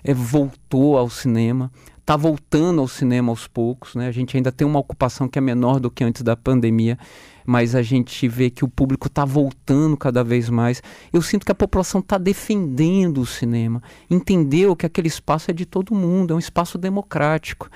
é, 0.04 0.13
voltou 0.13 0.98
ao 0.98 1.10
cinema 1.10 1.72
está 2.04 2.18
voltando 2.18 2.82
ao 2.82 2.88
cinema 2.88 3.32
aos 3.32 3.48
poucos, 3.48 3.96
né? 3.96 4.08
A 4.08 4.12
gente 4.12 4.36
ainda 4.36 4.52
tem 4.52 4.68
uma 4.68 4.78
ocupação 4.78 5.26
que 5.26 5.39
é 5.39 5.42
menor 5.42 5.80
do 5.80 5.89
que 5.89 6.04
antes 6.04 6.22
da 6.22 6.36
pandemia, 6.36 7.00
mas 7.45 7.75
a 7.75 7.82
gente 7.82 8.27
vê 8.27 8.49
que 8.49 8.63
o 8.63 8.67
público 8.67 9.08
está 9.08 9.25
voltando 9.25 9.97
cada 9.97 10.23
vez 10.23 10.49
mais. 10.49 10.82
Eu 11.12 11.21
sinto 11.21 11.45
que 11.45 11.51
a 11.51 11.56
população 11.56 11.99
está 11.99 12.17
defendendo 12.17 13.21
o 13.21 13.25
cinema, 13.25 13.82
entendeu 14.10 14.75
que 14.75 14.86
aquele 14.86 15.08
espaço 15.08 15.51
é 15.51 15.53
de 15.53 15.65
todo 15.65 15.95
mundo, 15.95 16.34
é 16.34 16.36
um 16.36 16.39
espaço 16.39 16.77
democrático. 16.77 17.69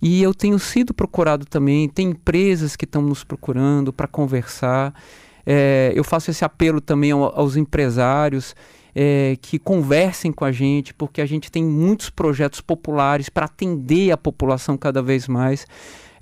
E 0.00 0.22
eu 0.22 0.34
tenho 0.34 0.58
sido 0.58 0.92
procurado 0.92 1.46
também, 1.46 1.88
tem 1.88 2.10
empresas 2.10 2.76
que 2.76 2.84
estão 2.84 3.02
nos 3.02 3.24
procurando 3.24 3.92
para 3.92 4.06
conversar. 4.06 4.94
É, 5.44 5.92
eu 5.94 6.04
faço 6.04 6.30
esse 6.30 6.44
apelo 6.44 6.80
também 6.80 7.12
aos 7.12 7.56
empresários 7.56 8.54
é, 8.98 9.36
que 9.42 9.58
conversem 9.58 10.32
com 10.32 10.44
a 10.44 10.50
gente, 10.50 10.94
porque 10.94 11.20
a 11.20 11.26
gente 11.26 11.52
tem 11.52 11.62
muitos 11.62 12.08
projetos 12.08 12.62
populares 12.62 13.28
para 13.28 13.44
atender 13.44 14.10
a 14.10 14.16
população 14.16 14.76
cada 14.78 15.02
vez 15.02 15.28
mais. 15.28 15.66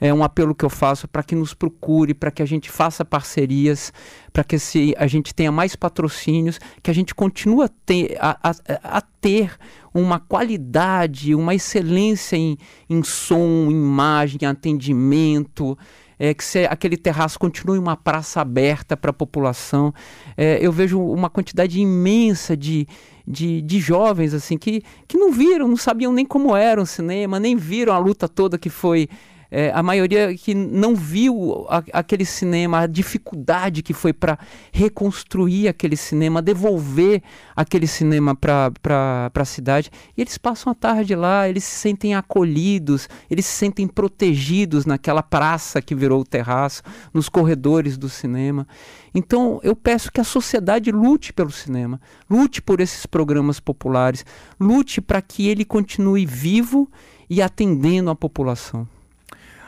É 0.00 0.12
um 0.12 0.22
apelo 0.24 0.54
que 0.54 0.64
eu 0.64 0.70
faço 0.70 1.06
para 1.06 1.22
que 1.22 1.34
nos 1.34 1.54
procure, 1.54 2.14
para 2.14 2.30
que 2.30 2.42
a 2.42 2.46
gente 2.46 2.70
faça 2.70 3.04
parcerias, 3.04 3.92
para 4.32 4.44
que 4.44 4.58
se 4.58 4.94
a 4.98 5.06
gente 5.06 5.34
tenha 5.34 5.52
mais 5.52 5.76
patrocínios, 5.76 6.58
que 6.82 6.90
a 6.90 6.94
gente 6.94 7.14
continue 7.14 7.64
a 7.64 7.68
ter, 7.86 8.16
a, 8.20 8.50
a, 8.50 8.98
a 8.98 9.00
ter 9.00 9.56
uma 9.92 10.18
qualidade, 10.18 11.34
uma 11.34 11.54
excelência 11.54 12.36
em, 12.36 12.56
em 12.90 13.02
som, 13.02 13.70
imagem, 13.70 14.46
atendimento 14.46 15.78
é, 16.18 16.32
que 16.32 16.44
se 16.44 16.64
aquele 16.66 16.96
terraço 16.96 17.38
continue 17.38 17.78
uma 17.78 17.96
praça 17.96 18.40
aberta 18.40 18.96
para 18.96 19.10
a 19.10 19.14
população. 19.14 19.92
É, 20.36 20.58
eu 20.60 20.72
vejo 20.72 21.00
uma 21.00 21.28
quantidade 21.28 21.80
imensa 21.80 22.56
de, 22.56 22.86
de, 23.26 23.60
de, 23.62 23.80
jovens 23.80 24.34
assim 24.34 24.56
que, 24.56 24.82
que 25.06 25.16
não 25.16 25.32
viram, 25.32 25.68
não 25.68 25.76
sabiam 25.76 26.12
nem 26.12 26.24
como 26.24 26.56
era 26.56 26.80
o 26.80 26.86
cinema, 26.86 27.40
nem 27.40 27.56
viram 27.56 27.92
a 27.92 27.98
luta 27.98 28.28
toda 28.28 28.58
que 28.58 28.70
foi 28.70 29.08
é, 29.56 29.70
a 29.72 29.84
maioria 29.84 30.34
que 30.34 30.52
não 30.52 30.96
viu 30.96 31.64
a, 31.68 31.80
aquele 31.92 32.24
cinema, 32.24 32.80
a 32.80 32.86
dificuldade 32.88 33.84
que 33.84 33.92
foi 33.92 34.12
para 34.12 34.36
reconstruir 34.72 35.68
aquele 35.68 35.96
cinema, 35.96 36.42
devolver 36.42 37.22
aquele 37.54 37.86
cinema 37.86 38.34
para 38.34 39.30
a 39.32 39.44
cidade. 39.44 39.92
E 40.16 40.22
eles 40.22 40.36
passam 40.36 40.72
a 40.72 40.74
tarde 40.74 41.14
lá, 41.14 41.48
eles 41.48 41.62
se 41.62 41.76
sentem 41.76 42.16
acolhidos, 42.16 43.08
eles 43.30 43.46
se 43.46 43.52
sentem 43.52 43.86
protegidos 43.86 44.86
naquela 44.86 45.22
praça 45.22 45.80
que 45.80 45.94
virou 45.94 46.22
o 46.22 46.26
terraço, 46.26 46.82
nos 47.12 47.28
corredores 47.28 47.96
do 47.96 48.08
cinema. 48.08 48.66
Então 49.14 49.60
eu 49.62 49.76
peço 49.76 50.10
que 50.10 50.20
a 50.20 50.24
sociedade 50.24 50.90
lute 50.90 51.32
pelo 51.32 51.52
cinema, 51.52 52.00
lute 52.28 52.60
por 52.60 52.80
esses 52.80 53.06
programas 53.06 53.60
populares, 53.60 54.26
lute 54.58 55.00
para 55.00 55.22
que 55.22 55.46
ele 55.46 55.64
continue 55.64 56.26
vivo 56.26 56.90
e 57.30 57.40
atendendo 57.40 58.10
a 58.10 58.16
população. 58.16 58.88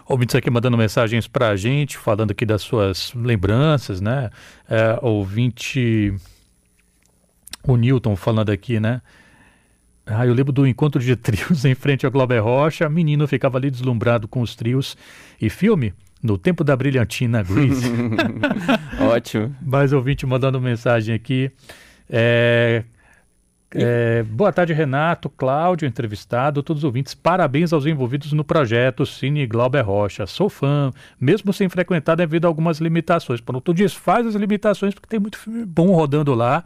Ouvintes 0.09 0.37
aqui 0.37 0.49
mandando 0.49 0.77
mensagens 0.79 1.27
para 1.27 1.49
a 1.49 1.57
gente, 1.57 1.99
falando 1.99 2.31
aqui 2.31 2.47
das 2.47 2.63
suas 2.63 3.13
lembranças, 3.15 4.01
né? 4.01 4.31
É, 4.69 4.99
ouvinte. 5.03 6.15
O 7.67 7.77
Newton 7.77 8.15
falando 8.15 8.51
aqui, 8.51 8.79
né? 8.79 9.03
Ah, 10.07 10.25
eu 10.25 10.33
lembro 10.33 10.53
do 10.53 10.65
encontro 10.65 11.03
de 11.03 11.17
trios 11.17 11.65
em 11.67 11.75
frente 11.75 12.07
ao 12.07 12.13
Glauber 12.13 12.39
Rocha. 12.39 12.89
Menino 12.89 13.27
ficava 13.27 13.59
ali 13.59 13.71
deslumbrado 13.71 14.29
com 14.29 14.41
os 14.41 14.55
trios. 14.55 14.97
E 15.41 15.51
filme? 15.51 15.93
No 16.23 16.39
tempo 16.39 16.63
da 16.63 16.77
brilhantina 16.77 17.43
Grease. 17.43 17.91
Ótimo. 19.01 19.55
Mais 19.61 19.93
ouvinte 19.93 20.25
mandando 20.25 20.61
mensagem 20.61 21.13
aqui. 21.15 21.51
É, 22.09 22.85
É, 23.79 24.23
boa 24.23 24.53
tarde, 24.53 24.73
Renato, 24.73 25.29
Cláudio, 25.29 25.87
entrevistado, 25.87 26.63
todos 26.63 26.81
os 26.81 26.85
ouvintes. 26.85 27.15
Parabéns 27.15 27.73
aos 27.73 27.85
envolvidos 27.85 28.33
no 28.33 28.43
projeto 28.43 29.05
Cine 29.05 29.47
Glauber 29.47 29.83
Rocha. 29.83 30.27
Sou 30.27 30.49
fã, 30.49 30.91
mesmo 31.21 31.53
sem 31.53 31.69
frequentar 31.69 32.15
devido 32.15 32.47
a 32.47 32.49
algumas 32.49 32.79
limitações. 32.79 33.41
Pronto, 33.41 33.75
desfaz 33.75 34.27
as 34.27 34.35
limitações 34.35 34.95
porque 34.95 35.09
tem 35.09 35.21
muito 35.21 35.39
filme 35.39 35.65
bom 35.65 35.93
rodando 35.93 36.35
lá. 36.35 36.65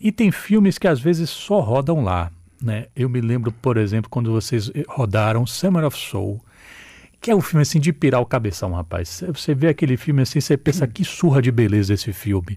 E 0.00 0.12
tem 0.12 0.30
filmes 0.30 0.78
que 0.78 0.86
às 0.86 1.00
vezes 1.00 1.30
só 1.30 1.60
rodam 1.60 2.04
lá. 2.04 2.30
Né? 2.62 2.86
Eu 2.94 3.08
me 3.08 3.20
lembro, 3.20 3.50
por 3.50 3.76
exemplo, 3.76 4.08
quando 4.08 4.30
vocês 4.30 4.70
rodaram 4.88 5.46
Summer 5.46 5.84
of 5.84 5.96
Soul 5.96 6.40
que 7.18 7.30
é 7.30 7.34
um 7.34 7.40
filme 7.40 7.62
assim 7.62 7.80
de 7.80 7.92
pirar 7.92 8.20
o 8.20 8.26
cabeção, 8.26 8.72
rapaz. 8.72 9.24
Você 9.26 9.52
vê 9.52 9.66
aquele 9.66 9.96
filme 9.96 10.22
assim, 10.22 10.40
você 10.40 10.56
pensa 10.56 10.86
que 10.86 11.04
surra 11.04 11.42
de 11.42 11.50
beleza 11.50 11.92
esse 11.92 12.12
filme. 12.12 12.56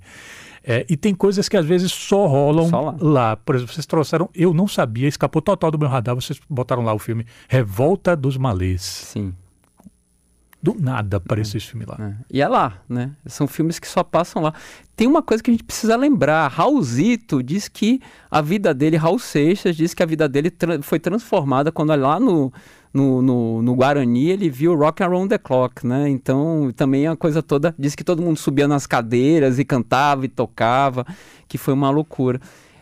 É, 0.64 0.86
e 0.90 0.98
tem 0.98 1.14
coisas 1.14 1.48
que 1.48 1.58
às 1.58 1.66
vezes 1.66 1.92
só 1.92 2.28
rolam 2.28 2.70
só 2.70 2.82
lá. 2.82 2.96
lá. 3.00 3.36
Por 3.36 3.56
exemplo, 3.56 3.74
vocês 3.74 3.86
trouxeram, 3.86 4.30
eu 4.34 4.54
não 4.54 4.68
sabia, 4.68 5.08
escapou 5.08 5.42
total 5.42 5.72
do 5.72 5.80
meu 5.80 5.88
radar, 5.88 6.16
vocês 6.16 6.40
botaram 6.50 6.84
lá 6.84 6.94
o 6.94 7.00
filme 7.00 7.26
Revolta 7.48 8.16
dos 8.16 8.38
Malês. 8.38 8.82
Sim. 8.82 9.34
Do 10.62 10.76
nada 10.78 11.18
apareceu 11.18 11.56
é, 11.56 11.58
esse 11.58 11.68
filme 11.68 11.86
lá. 11.86 11.98
É. 12.00 12.14
E 12.30 12.42
é 12.42 12.48
lá, 12.48 12.82
né? 12.88 13.12
São 13.26 13.48
filmes 13.48 13.80
que 13.80 13.88
só 13.88 14.04
passam 14.04 14.42
lá. 14.42 14.54
Tem 14.94 15.08
uma 15.08 15.24
coisa 15.24 15.42
que 15.42 15.50
a 15.50 15.54
gente 15.54 15.64
precisa 15.64 15.96
lembrar. 15.96 16.50
Raulzito 16.50 17.42
diz 17.42 17.70
que 17.70 18.02
a 18.30 18.42
vida 18.42 18.74
dele, 18.74 18.98
Raul 18.98 19.20
Seixas, 19.20 19.76
diz 19.76 19.94
que 19.94 20.04
a 20.04 20.06
vida 20.06 20.28
dele 20.28 20.52
tra 20.52 20.82
foi 20.82 21.00
transformada 21.00 21.72
quando 21.72 21.96
lá 21.96 22.20
no, 22.20 22.52
no, 22.94 23.22
no, 23.22 23.62
no, 23.62 23.76
Guarani 23.76 24.30
ele 24.30 24.50
viu 24.50 24.76
Rock 24.76 25.02
Around 25.02 25.30
the 25.30 25.38
Clock, 25.38 25.88
né? 25.88 26.10
Então 26.10 26.74
também 26.76 27.08
a 27.08 27.16
coisa 27.16 27.42
toda, 27.42 27.74
diz 27.80 27.96
que 27.96 28.04
todo 28.04 28.22
mundo 28.22 28.38
subia 28.38 28.68
nas 28.68 28.86
cadeiras 28.86 29.60
e 29.60 29.64
cantava 29.64 30.26
e 30.26 30.28
tocava, 30.28 31.06
que 31.48 31.58
foi 31.58 31.74
uma 31.74 31.90
loucura. 31.90 32.42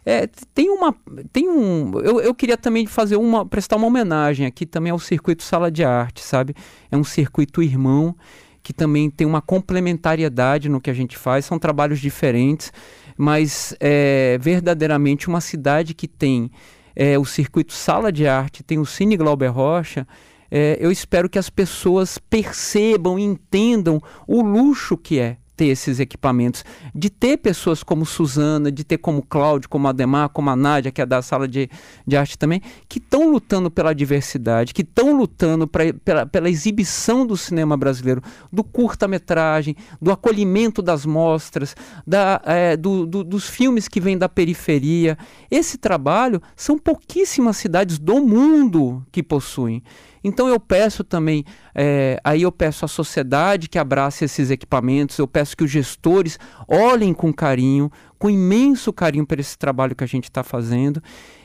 É, 0.09 0.25
tem 0.53 0.69
uma. 0.69 0.95
Tem 1.33 1.49
um. 1.49 1.99
Eu, 1.99 2.21
eu 2.21 2.33
queria 2.33 2.55
também 2.55 2.87
fazer 2.87 3.17
uma. 3.17 3.45
prestar 3.45 3.75
uma 3.75 3.87
homenagem 3.87 4.45
aqui 4.45 4.65
também 4.65 4.89
ao 4.89 4.99
circuito 4.99 5.43
Sala 5.43 5.69
de 5.69 5.83
Arte, 5.83 6.23
sabe? 6.23 6.55
É 6.89 6.95
um 6.95 7.03
circuito 7.03 7.61
irmão 7.61 8.15
que 8.63 8.71
também 8.71 9.09
tem 9.09 9.27
uma 9.27 9.41
complementariedade 9.41 10.69
no 10.69 10.79
que 10.79 10.89
a 10.89 10.93
gente 10.93 11.17
faz, 11.17 11.43
são 11.43 11.59
trabalhos 11.59 11.99
diferentes, 11.99 12.71
mas 13.17 13.75
é 13.81 14.37
verdadeiramente 14.39 15.27
uma 15.27 15.41
cidade 15.41 15.93
que 15.93 16.07
tem 16.07 16.49
é, 16.95 17.19
o 17.19 17.25
circuito 17.25 17.73
Sala 17.73 18.09
de 18.09 18.25
Arte, 18.25 18.63
tem 18.63 18.79
o 18.79 18.85
Cine 18.85 19.17
Glauber 19.17 19.49
Rocha. 19.49 20.07
É, 20.49 20.77
eu 20.79 20.89
espero 20.89 21.29
que 21.29 21.37
as 21.37 21.49
pessoas 21.49 22.17
percebam 22.17 23.19
entendam 23.19 24.01
o 24.25 24.41
luxo 24.41 24.95
que 24.95 25.19
é 25.19 25.35
ter 25.57 25.65
esses 25.65 25.99
equipamentos, 25.99 26.63
de 26.93 27.09
ter 27.09 27.37
pessoas 27.37 27.81
como 27.81 28.05
Suzana, 28.05 28.71
de 28.71 28.83
ter 28.83 28.99
como 28.99 29.23
Cláudio, 29.23 29.67
como 29.67 29.87
Ademar, 29.87 30.29
como 30.29 30.51
a 30.51 30.55
Nádia, 30.55 30.91
que 30.91 31.01
é 31.01 31.05
da 31.05 31.21
sala 31.23 31.47
de, 31.47 31.67
de 32.05 32.15
arte 32.15 32.37
também, 32.37 32.61
que 32.87 32.99
estão 32.99 33.31
lutando 33.31 33.71
pela 33.71 33.93
diversidade, 33.93 34.73
que 34.73 34.83
estão 34.83 35.17
lutando 35.17 35.67
pra, 35.67 35.91
pela, 36.05 36.25
pela 36.27 36.49
exibição 36.49 37.25
do 37.25 37.35
cinema 37.35 37.75
brasileiro, 37.75 38.21
do 38.53 38.63
curta-metragem, 38.63 39.75
do 39.99 40.11
acolhimento 40.11 40.81
das 40.81 41.05
mostras, 41.05 41.75
da, 42.05 42.39
é, 42.45 42.77
do, 42.77 43.07
do, 43.07 43.23
dos 43.23 43.49
filmes 43.49 43.87
que 43.87 43.99
vêm 43.99 44.17
da 44.17 44.29
periferia. 44.29 45.17
Esse 45.49 45.79
trabalho 45.79 46.39
são 46.55 46.77
pouquíssimas 46.77 47.57
cidades 47.57 47.97
do 47.97 48.21
mundo 48.21 49.03
que 49.11 49.23
possuem. 49.23 49.81
Então 50.23 50.47
eu 50.47 50.60
peço 50.60 51.03
também, 51.03 51.45
é, 51.73 52.19
aí 52.23 52.41
eu 52.41 52.51
peço 52.51 52.86
à 52.86 52.88
sociedade 52.88 53.69
que 53.69 53.77
abrace 53.77 54.25
esses 54.25 54.49
equipamentos, 54.49 55.17
eu 55.17 55.27
peço 55.27 55.56
que 55.56 55.63
os 55.63 55.71
gestores 55.71 56.39
olhem 56.67 57.13
com 57.13 57.32
carinho, 57.32 57.91
com 58.17 58.30
imenso 58.30 58.91
carinho 58.91 59.25
para 59.25 59.39
esse 59.39 59.58
trabalho 59.58 59.95
que 59.95 60.03
a 60.03 60.08
gente 60.08 60.25
está 60.25 60.43
fazendo, 60.43 61.01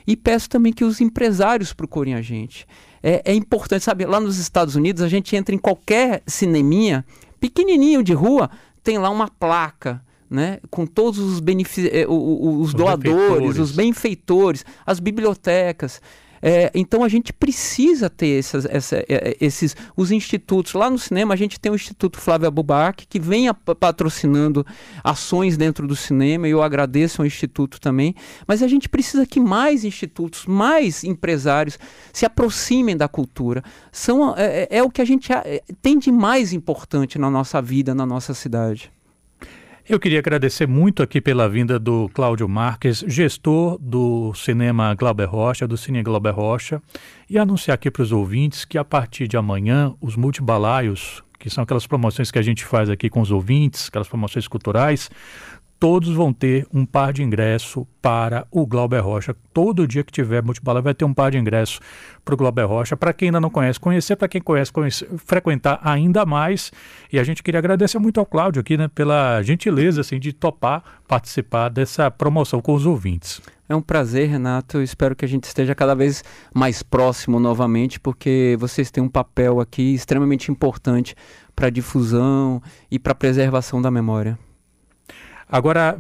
e 0.07 0.17
peço 0.17 0.49
também 0.49 0.73
que 0.73 0.85
os 0.85 1.01
empresários 1.01 1.73
procurem 1.73 2.15
a 2.15 2.23
gente. 2.23 2.67
É, 3.03 3.23
é 3.25 3.35
importante, 3.35 3.85
sabe, 3.85 4.07
lá 4.07 4.21
nos 4.21 4.39
Estados 4.39 4.75
Unidos 4.75 5.03
a 5.03 5.09
gente 5.09 5.35
entra 5.37 5.55
em 5.55 5.59
qualquer 5.59 6.23
cineminha, 6.27 7.05
pequenininho 7.41 8.03
de 8.03 8.13
rua, 8.13 8.51
tem 8.83 8.99
lá 8.99 9.11
uma 9.11 9.29
placa. 9.29 10.03
Né, 10.31 10.61
com 10.71 10.87
todos 10.87 11.19
os, 11.19 11.41
benefic... 11.41 11.91
Eh, 11.93 12.07
os, 12.09 12.69
os 12.69 12.73
doadores, 12.73 13.21
benfeitores. 13.21 13.59
os 13.59 13.73
benfeitores, 13.73 14.65
as 14.87 14.99
bibliotecas. 14.99 16.01
É, 16.43 16.73
então 16.75 17.05
a 17.05 17.09
gente 17.09 17.33
precisa 17.33 18.11
ter 18.11 18.39
essas, 18.39 18.65
essa, 18.65 18.97
é, 18.97 19.05
é, 19.09 19.37
esses 19.41 19.77
os 19.97 20.11
institutos. 20.11 20.75
Lá 20.75 20.91
no 20.91 20.99
cinema 20.99 21.35
a 21.35 21.37
gente 21.37 21.61
tem 21.61 21.71
o 21.71 21.77
Instituto 21.77 22.19
Flávio 22.19 22.49
Abubac, 22.49 23.07
que 23.07 23.21
vem 23.21 23.49
a, 23.49 23.55
patrocinando 23.55 24.67
ações 25.05 25.57
dentro 25.57 25.87
do 25.87 25.95
cinema, 25.95 26.49
e 26.49 26.51
eu 26.51 26.63
agradeço 26.63 27.23
ao 27.23 27.27
Instituto 27.27 27.81
também. 27.81 28.15
Mas 28.47 28.63
a 28.63 28.67
gente 28.67 28.89
precisa 28.89 29.25
que 29.25 29.39
mais 29.39 29.85
institutos, 29.85 30.45
mais 30.47 31.05
empresários 31.05 31.79
se 32.13 32.27
aproximem 32.27 32.97
da 32.97 33.07
cultura. 33.07 33.63
São, 33.93 34.35
é, 34.37 34.65
é, 34.65 34.79
é 34.79 34.83
o 34.83 34.91
que 34.91 35.01
a 35.01 35.05
gente 35.05 35.29
tem 35.81 35.99
de 35.99 36.11
mais 36.11 36.53
importante 36.53 37.19
na 37.19 37.31
nossa 37.31 37.63
vida, 37.63 37.95
na 37.95 38.05
nossa 38.05 38.35
cidade. 38.35 38.91
Eu 39.89 39.99
queria 39.99 40.21
agradecer 40.21 40.69
muito 40.69 41.03
aqui 41.03 41.21
pela 41.21 41.49
vinda 41.49 41.77
do 41.77 42.09
Cláudio 42.15 42.49
Marques, 42.49 43.05
gestor 43.09 43.77
do 43.81 44.33
Cinema 44.33 44.95
Glauber 44.95 45.25
Rocha, 45.25 45.67
do 45.67 45.77
Cine 45.77 46.05
Glauber 46.05 46.31
Rocha, 46.31 46.81
e 47.29 47.37
anunciar 47.37 47.75
aqui 47.75 47.91
para 47.91 48.05
os 48.05 48.13
ouvintes 48.13 48.65
que 48.65 48.79
a 48.79 48.85
partir 48.85 49.27
de 49.27 49.37
amanhã 49.37 49.93
os 50.01 50.15
multibalaios, 50.15 51.21
que 51.37 51.51
são 51.51 51.65
aquelas 51.65 51.85
promoções 51.85 52.31
que 52.31 52.39
a 52.39 52.43
gente 52.43 52.65
faz 52.65 52.89
aqui 52.89 53.11
com 53.11 53.21
os 53.21 53.33
ouvintes, 53.33 53.89
aquelas 53.89 54.07
promoções 54.07 54.47
culturais, 54.47 55.11
todos 55.83 56.15
vão 56.15 56.33
ter 56.33 56.65
um 56.73 56.87
par 56.87 57.13
de 57.13 57.25
ingresso 57.25 57.85
para 58.01 58.47
o 58.53 58.65
Glauber 58.65 59.01
Rocha. 59.01 59.35
Todo 59.53 59.85
dia 59.85 60.05
que 60.05 60.13
tiver 60.13 60.41
multibala 60.41 60.81
vai 60.81 60.95
ter 60.95 61.05
um 61.05 61.13
par 61.13 61.33
de 61.33 61.39
ingresso 61.39 61.81
para 62.25 62.35
o 62.35 62.37
Glauber 62.37 62.67
Rocha. 62.67 62.97
Para 62.97 63.13
quem 63.13 63.27
ainda 63.27 63.41
não 63.41 63.51
conhece, 63.51 63.81
conhecer, 63.81 64.15
para 64.15 64.29
quem 64.29 64.41
conhece, 64.41 64.71
frequentar 65.27 65.81
ainda 65.83 66.25
mais. 66.25 66.71
E 67.13 67.19
a 67.19 67.25
gente 67.25 67.43
queria 67.43 67.59
agradecer 67.59 67.99
muito 67.99 68.21
ao 68.21 68.27
Cláudio 68.27 68.61
aqui, 68.61 68.77
né, 68.77 68.87
pela 68.95 69.43
gentileza 69.43 70.03
assim, 70.03 70.21
de 70.21 70.33
topar 70.33 70.85
participar 71.09 71.69
dessa 71.69 72.09
promoção 72.13 72.61
com 72.61 72.75
os 72.75 72.87
ouvintes. 72.87 73.43
É 73.69 73.75
um 73.75 73.83
prazer, 73.83 74.29
Renato. 74.29 74.81
Espero 74.81 75.17
que 75.17 75.25
a 75.25 75.29
gente 75.29 75.47
esteja 75.47 75.75
cada 75.75 75.97
vez 75.97 76.23
mais 76.55 76.85
próximo 76.85 77.41
novamente, 77.41 77.99
porque 77.99 78.57
vocês 78.61 78.89
têm 78.89 79.03
um 79.03 79.09
papel 79.09 79.59
aqui 79.59 79.95
extremamente 79.95 80.49
importante 80.49 81.17
para 81.57 81.67
a 81.67 81.71
difusão 81.71 82.63
e 82.89 83.01
para 83.01 83.11
a 83.11 83.17
preservação 83.17 83.83
da 83.83 83.91
memória. 83.91 84.39
Agora, 85.53 85.99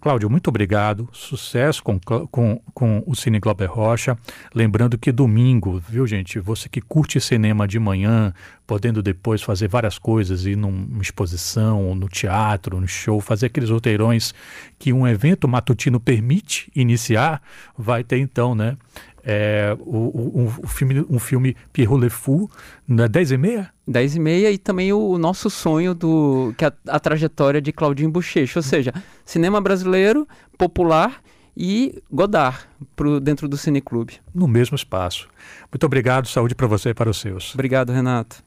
Cláudio, 0.00 0.28
muito 0.28 0.48
obrigado. 0.48 1.08
Sucesso 1.12 1.80
com, 1.80 2.00
com, 2.00 2.60
com 2.74 3.04
o 3.06 3.14
Cine 3.14 3.38
Glauber 3.38 3.70
Rocha. 3.70 4.18
Lembrando 4.52 4.98
que 4.98 5.12
domingo, 5.12 5.80
viu, 5.88 6.04
gente? 6.08 6.40
Você 6.40 6.68
que 6.68 6.80
curte 6.80 7.20
cinema 7.20 7.68
de 7.68 7.78
manhã, 7.78 8.34
podendo 8.66 9.00
depois 9.00 9.40
fazer 9.42 9.68
várias 9.68 9.96
coisas, 9.96 10.44
ir 10.44 10.56
numa 10.56 11.00
exposição, 11.00 11.94
no 11.94 12.08
teatro, 12.08 12.80
no 12.80 12.88
show, 12.88 13.20
fazer 13.20 13.46
aqueles 13.46 13.70
roteirões 13.70 14.34
que 14.76 14.92
um 14.92 15.06
evento 15.06 15.46
matutino 15.46 16.00
permite 16.00 16.68
iniciar, 16.74 17.40
vai 17.78 18.02
ter 18.02 18.18
então, 18.18 18.56
né? 18.56 18.76
É, 19.22 19.76
o, 19.78 19.96
o, 19.96 20.54
o, 20.64 20.66
filme, 20.66 21.06
um 21.08 21.20
filme 21.20 21.56
Pierrot 21.72 22.00
Le 22.00 22.10
Fou, 22.10 22.50
na 22.88 23.06
10 23.06 23.30
e 23.30 23.38
meia? 23.38 23.70
10 23.88 24.16
e 24.16 24.20
meia 24.20 24.50
e 24.50 24.58
também 24.58 24.92
o, 24.92 24.98
o 24.98 25.18
nosso 25.18 25.48
sonho 25.48 25.94
do 25.94 26.54
que 26.56 26.64
é 26.64 26.68
a, 26.68 26.96
a, 26.96 27.00
trajetória 27.00 27.60
de 27.60 27.72
Claudinho 27.72 28.10
Bochecha, 28.10 28.58
ou 28.58 28.62
seja, 28.62 28.92
cinema 29.24 29.60
brasileiro, 29.60 30.28
popular 30.58 31.22
e 31.56 32.02
Godard 32.12 32.58
pro, 32.94 33.18
dentro 33.18 33.48
do 33.48 33.56
Cineclube. 33.56 34.20
No 34.34 34.46
mesmo 34.46 34.76
espaço. 34.76 35.26
Muito 35.72 35.84
obrigado, 35.86 36.28
saúde 36.28 36.54
para 36.54 36.66
você 36.66 36.90
e 36.90 36.94
para 36.94 37.08
os 37.08 37.18
seus. 37.18 37.54
Obrigado, 37.54 37.90
Renato. 37.90 38.44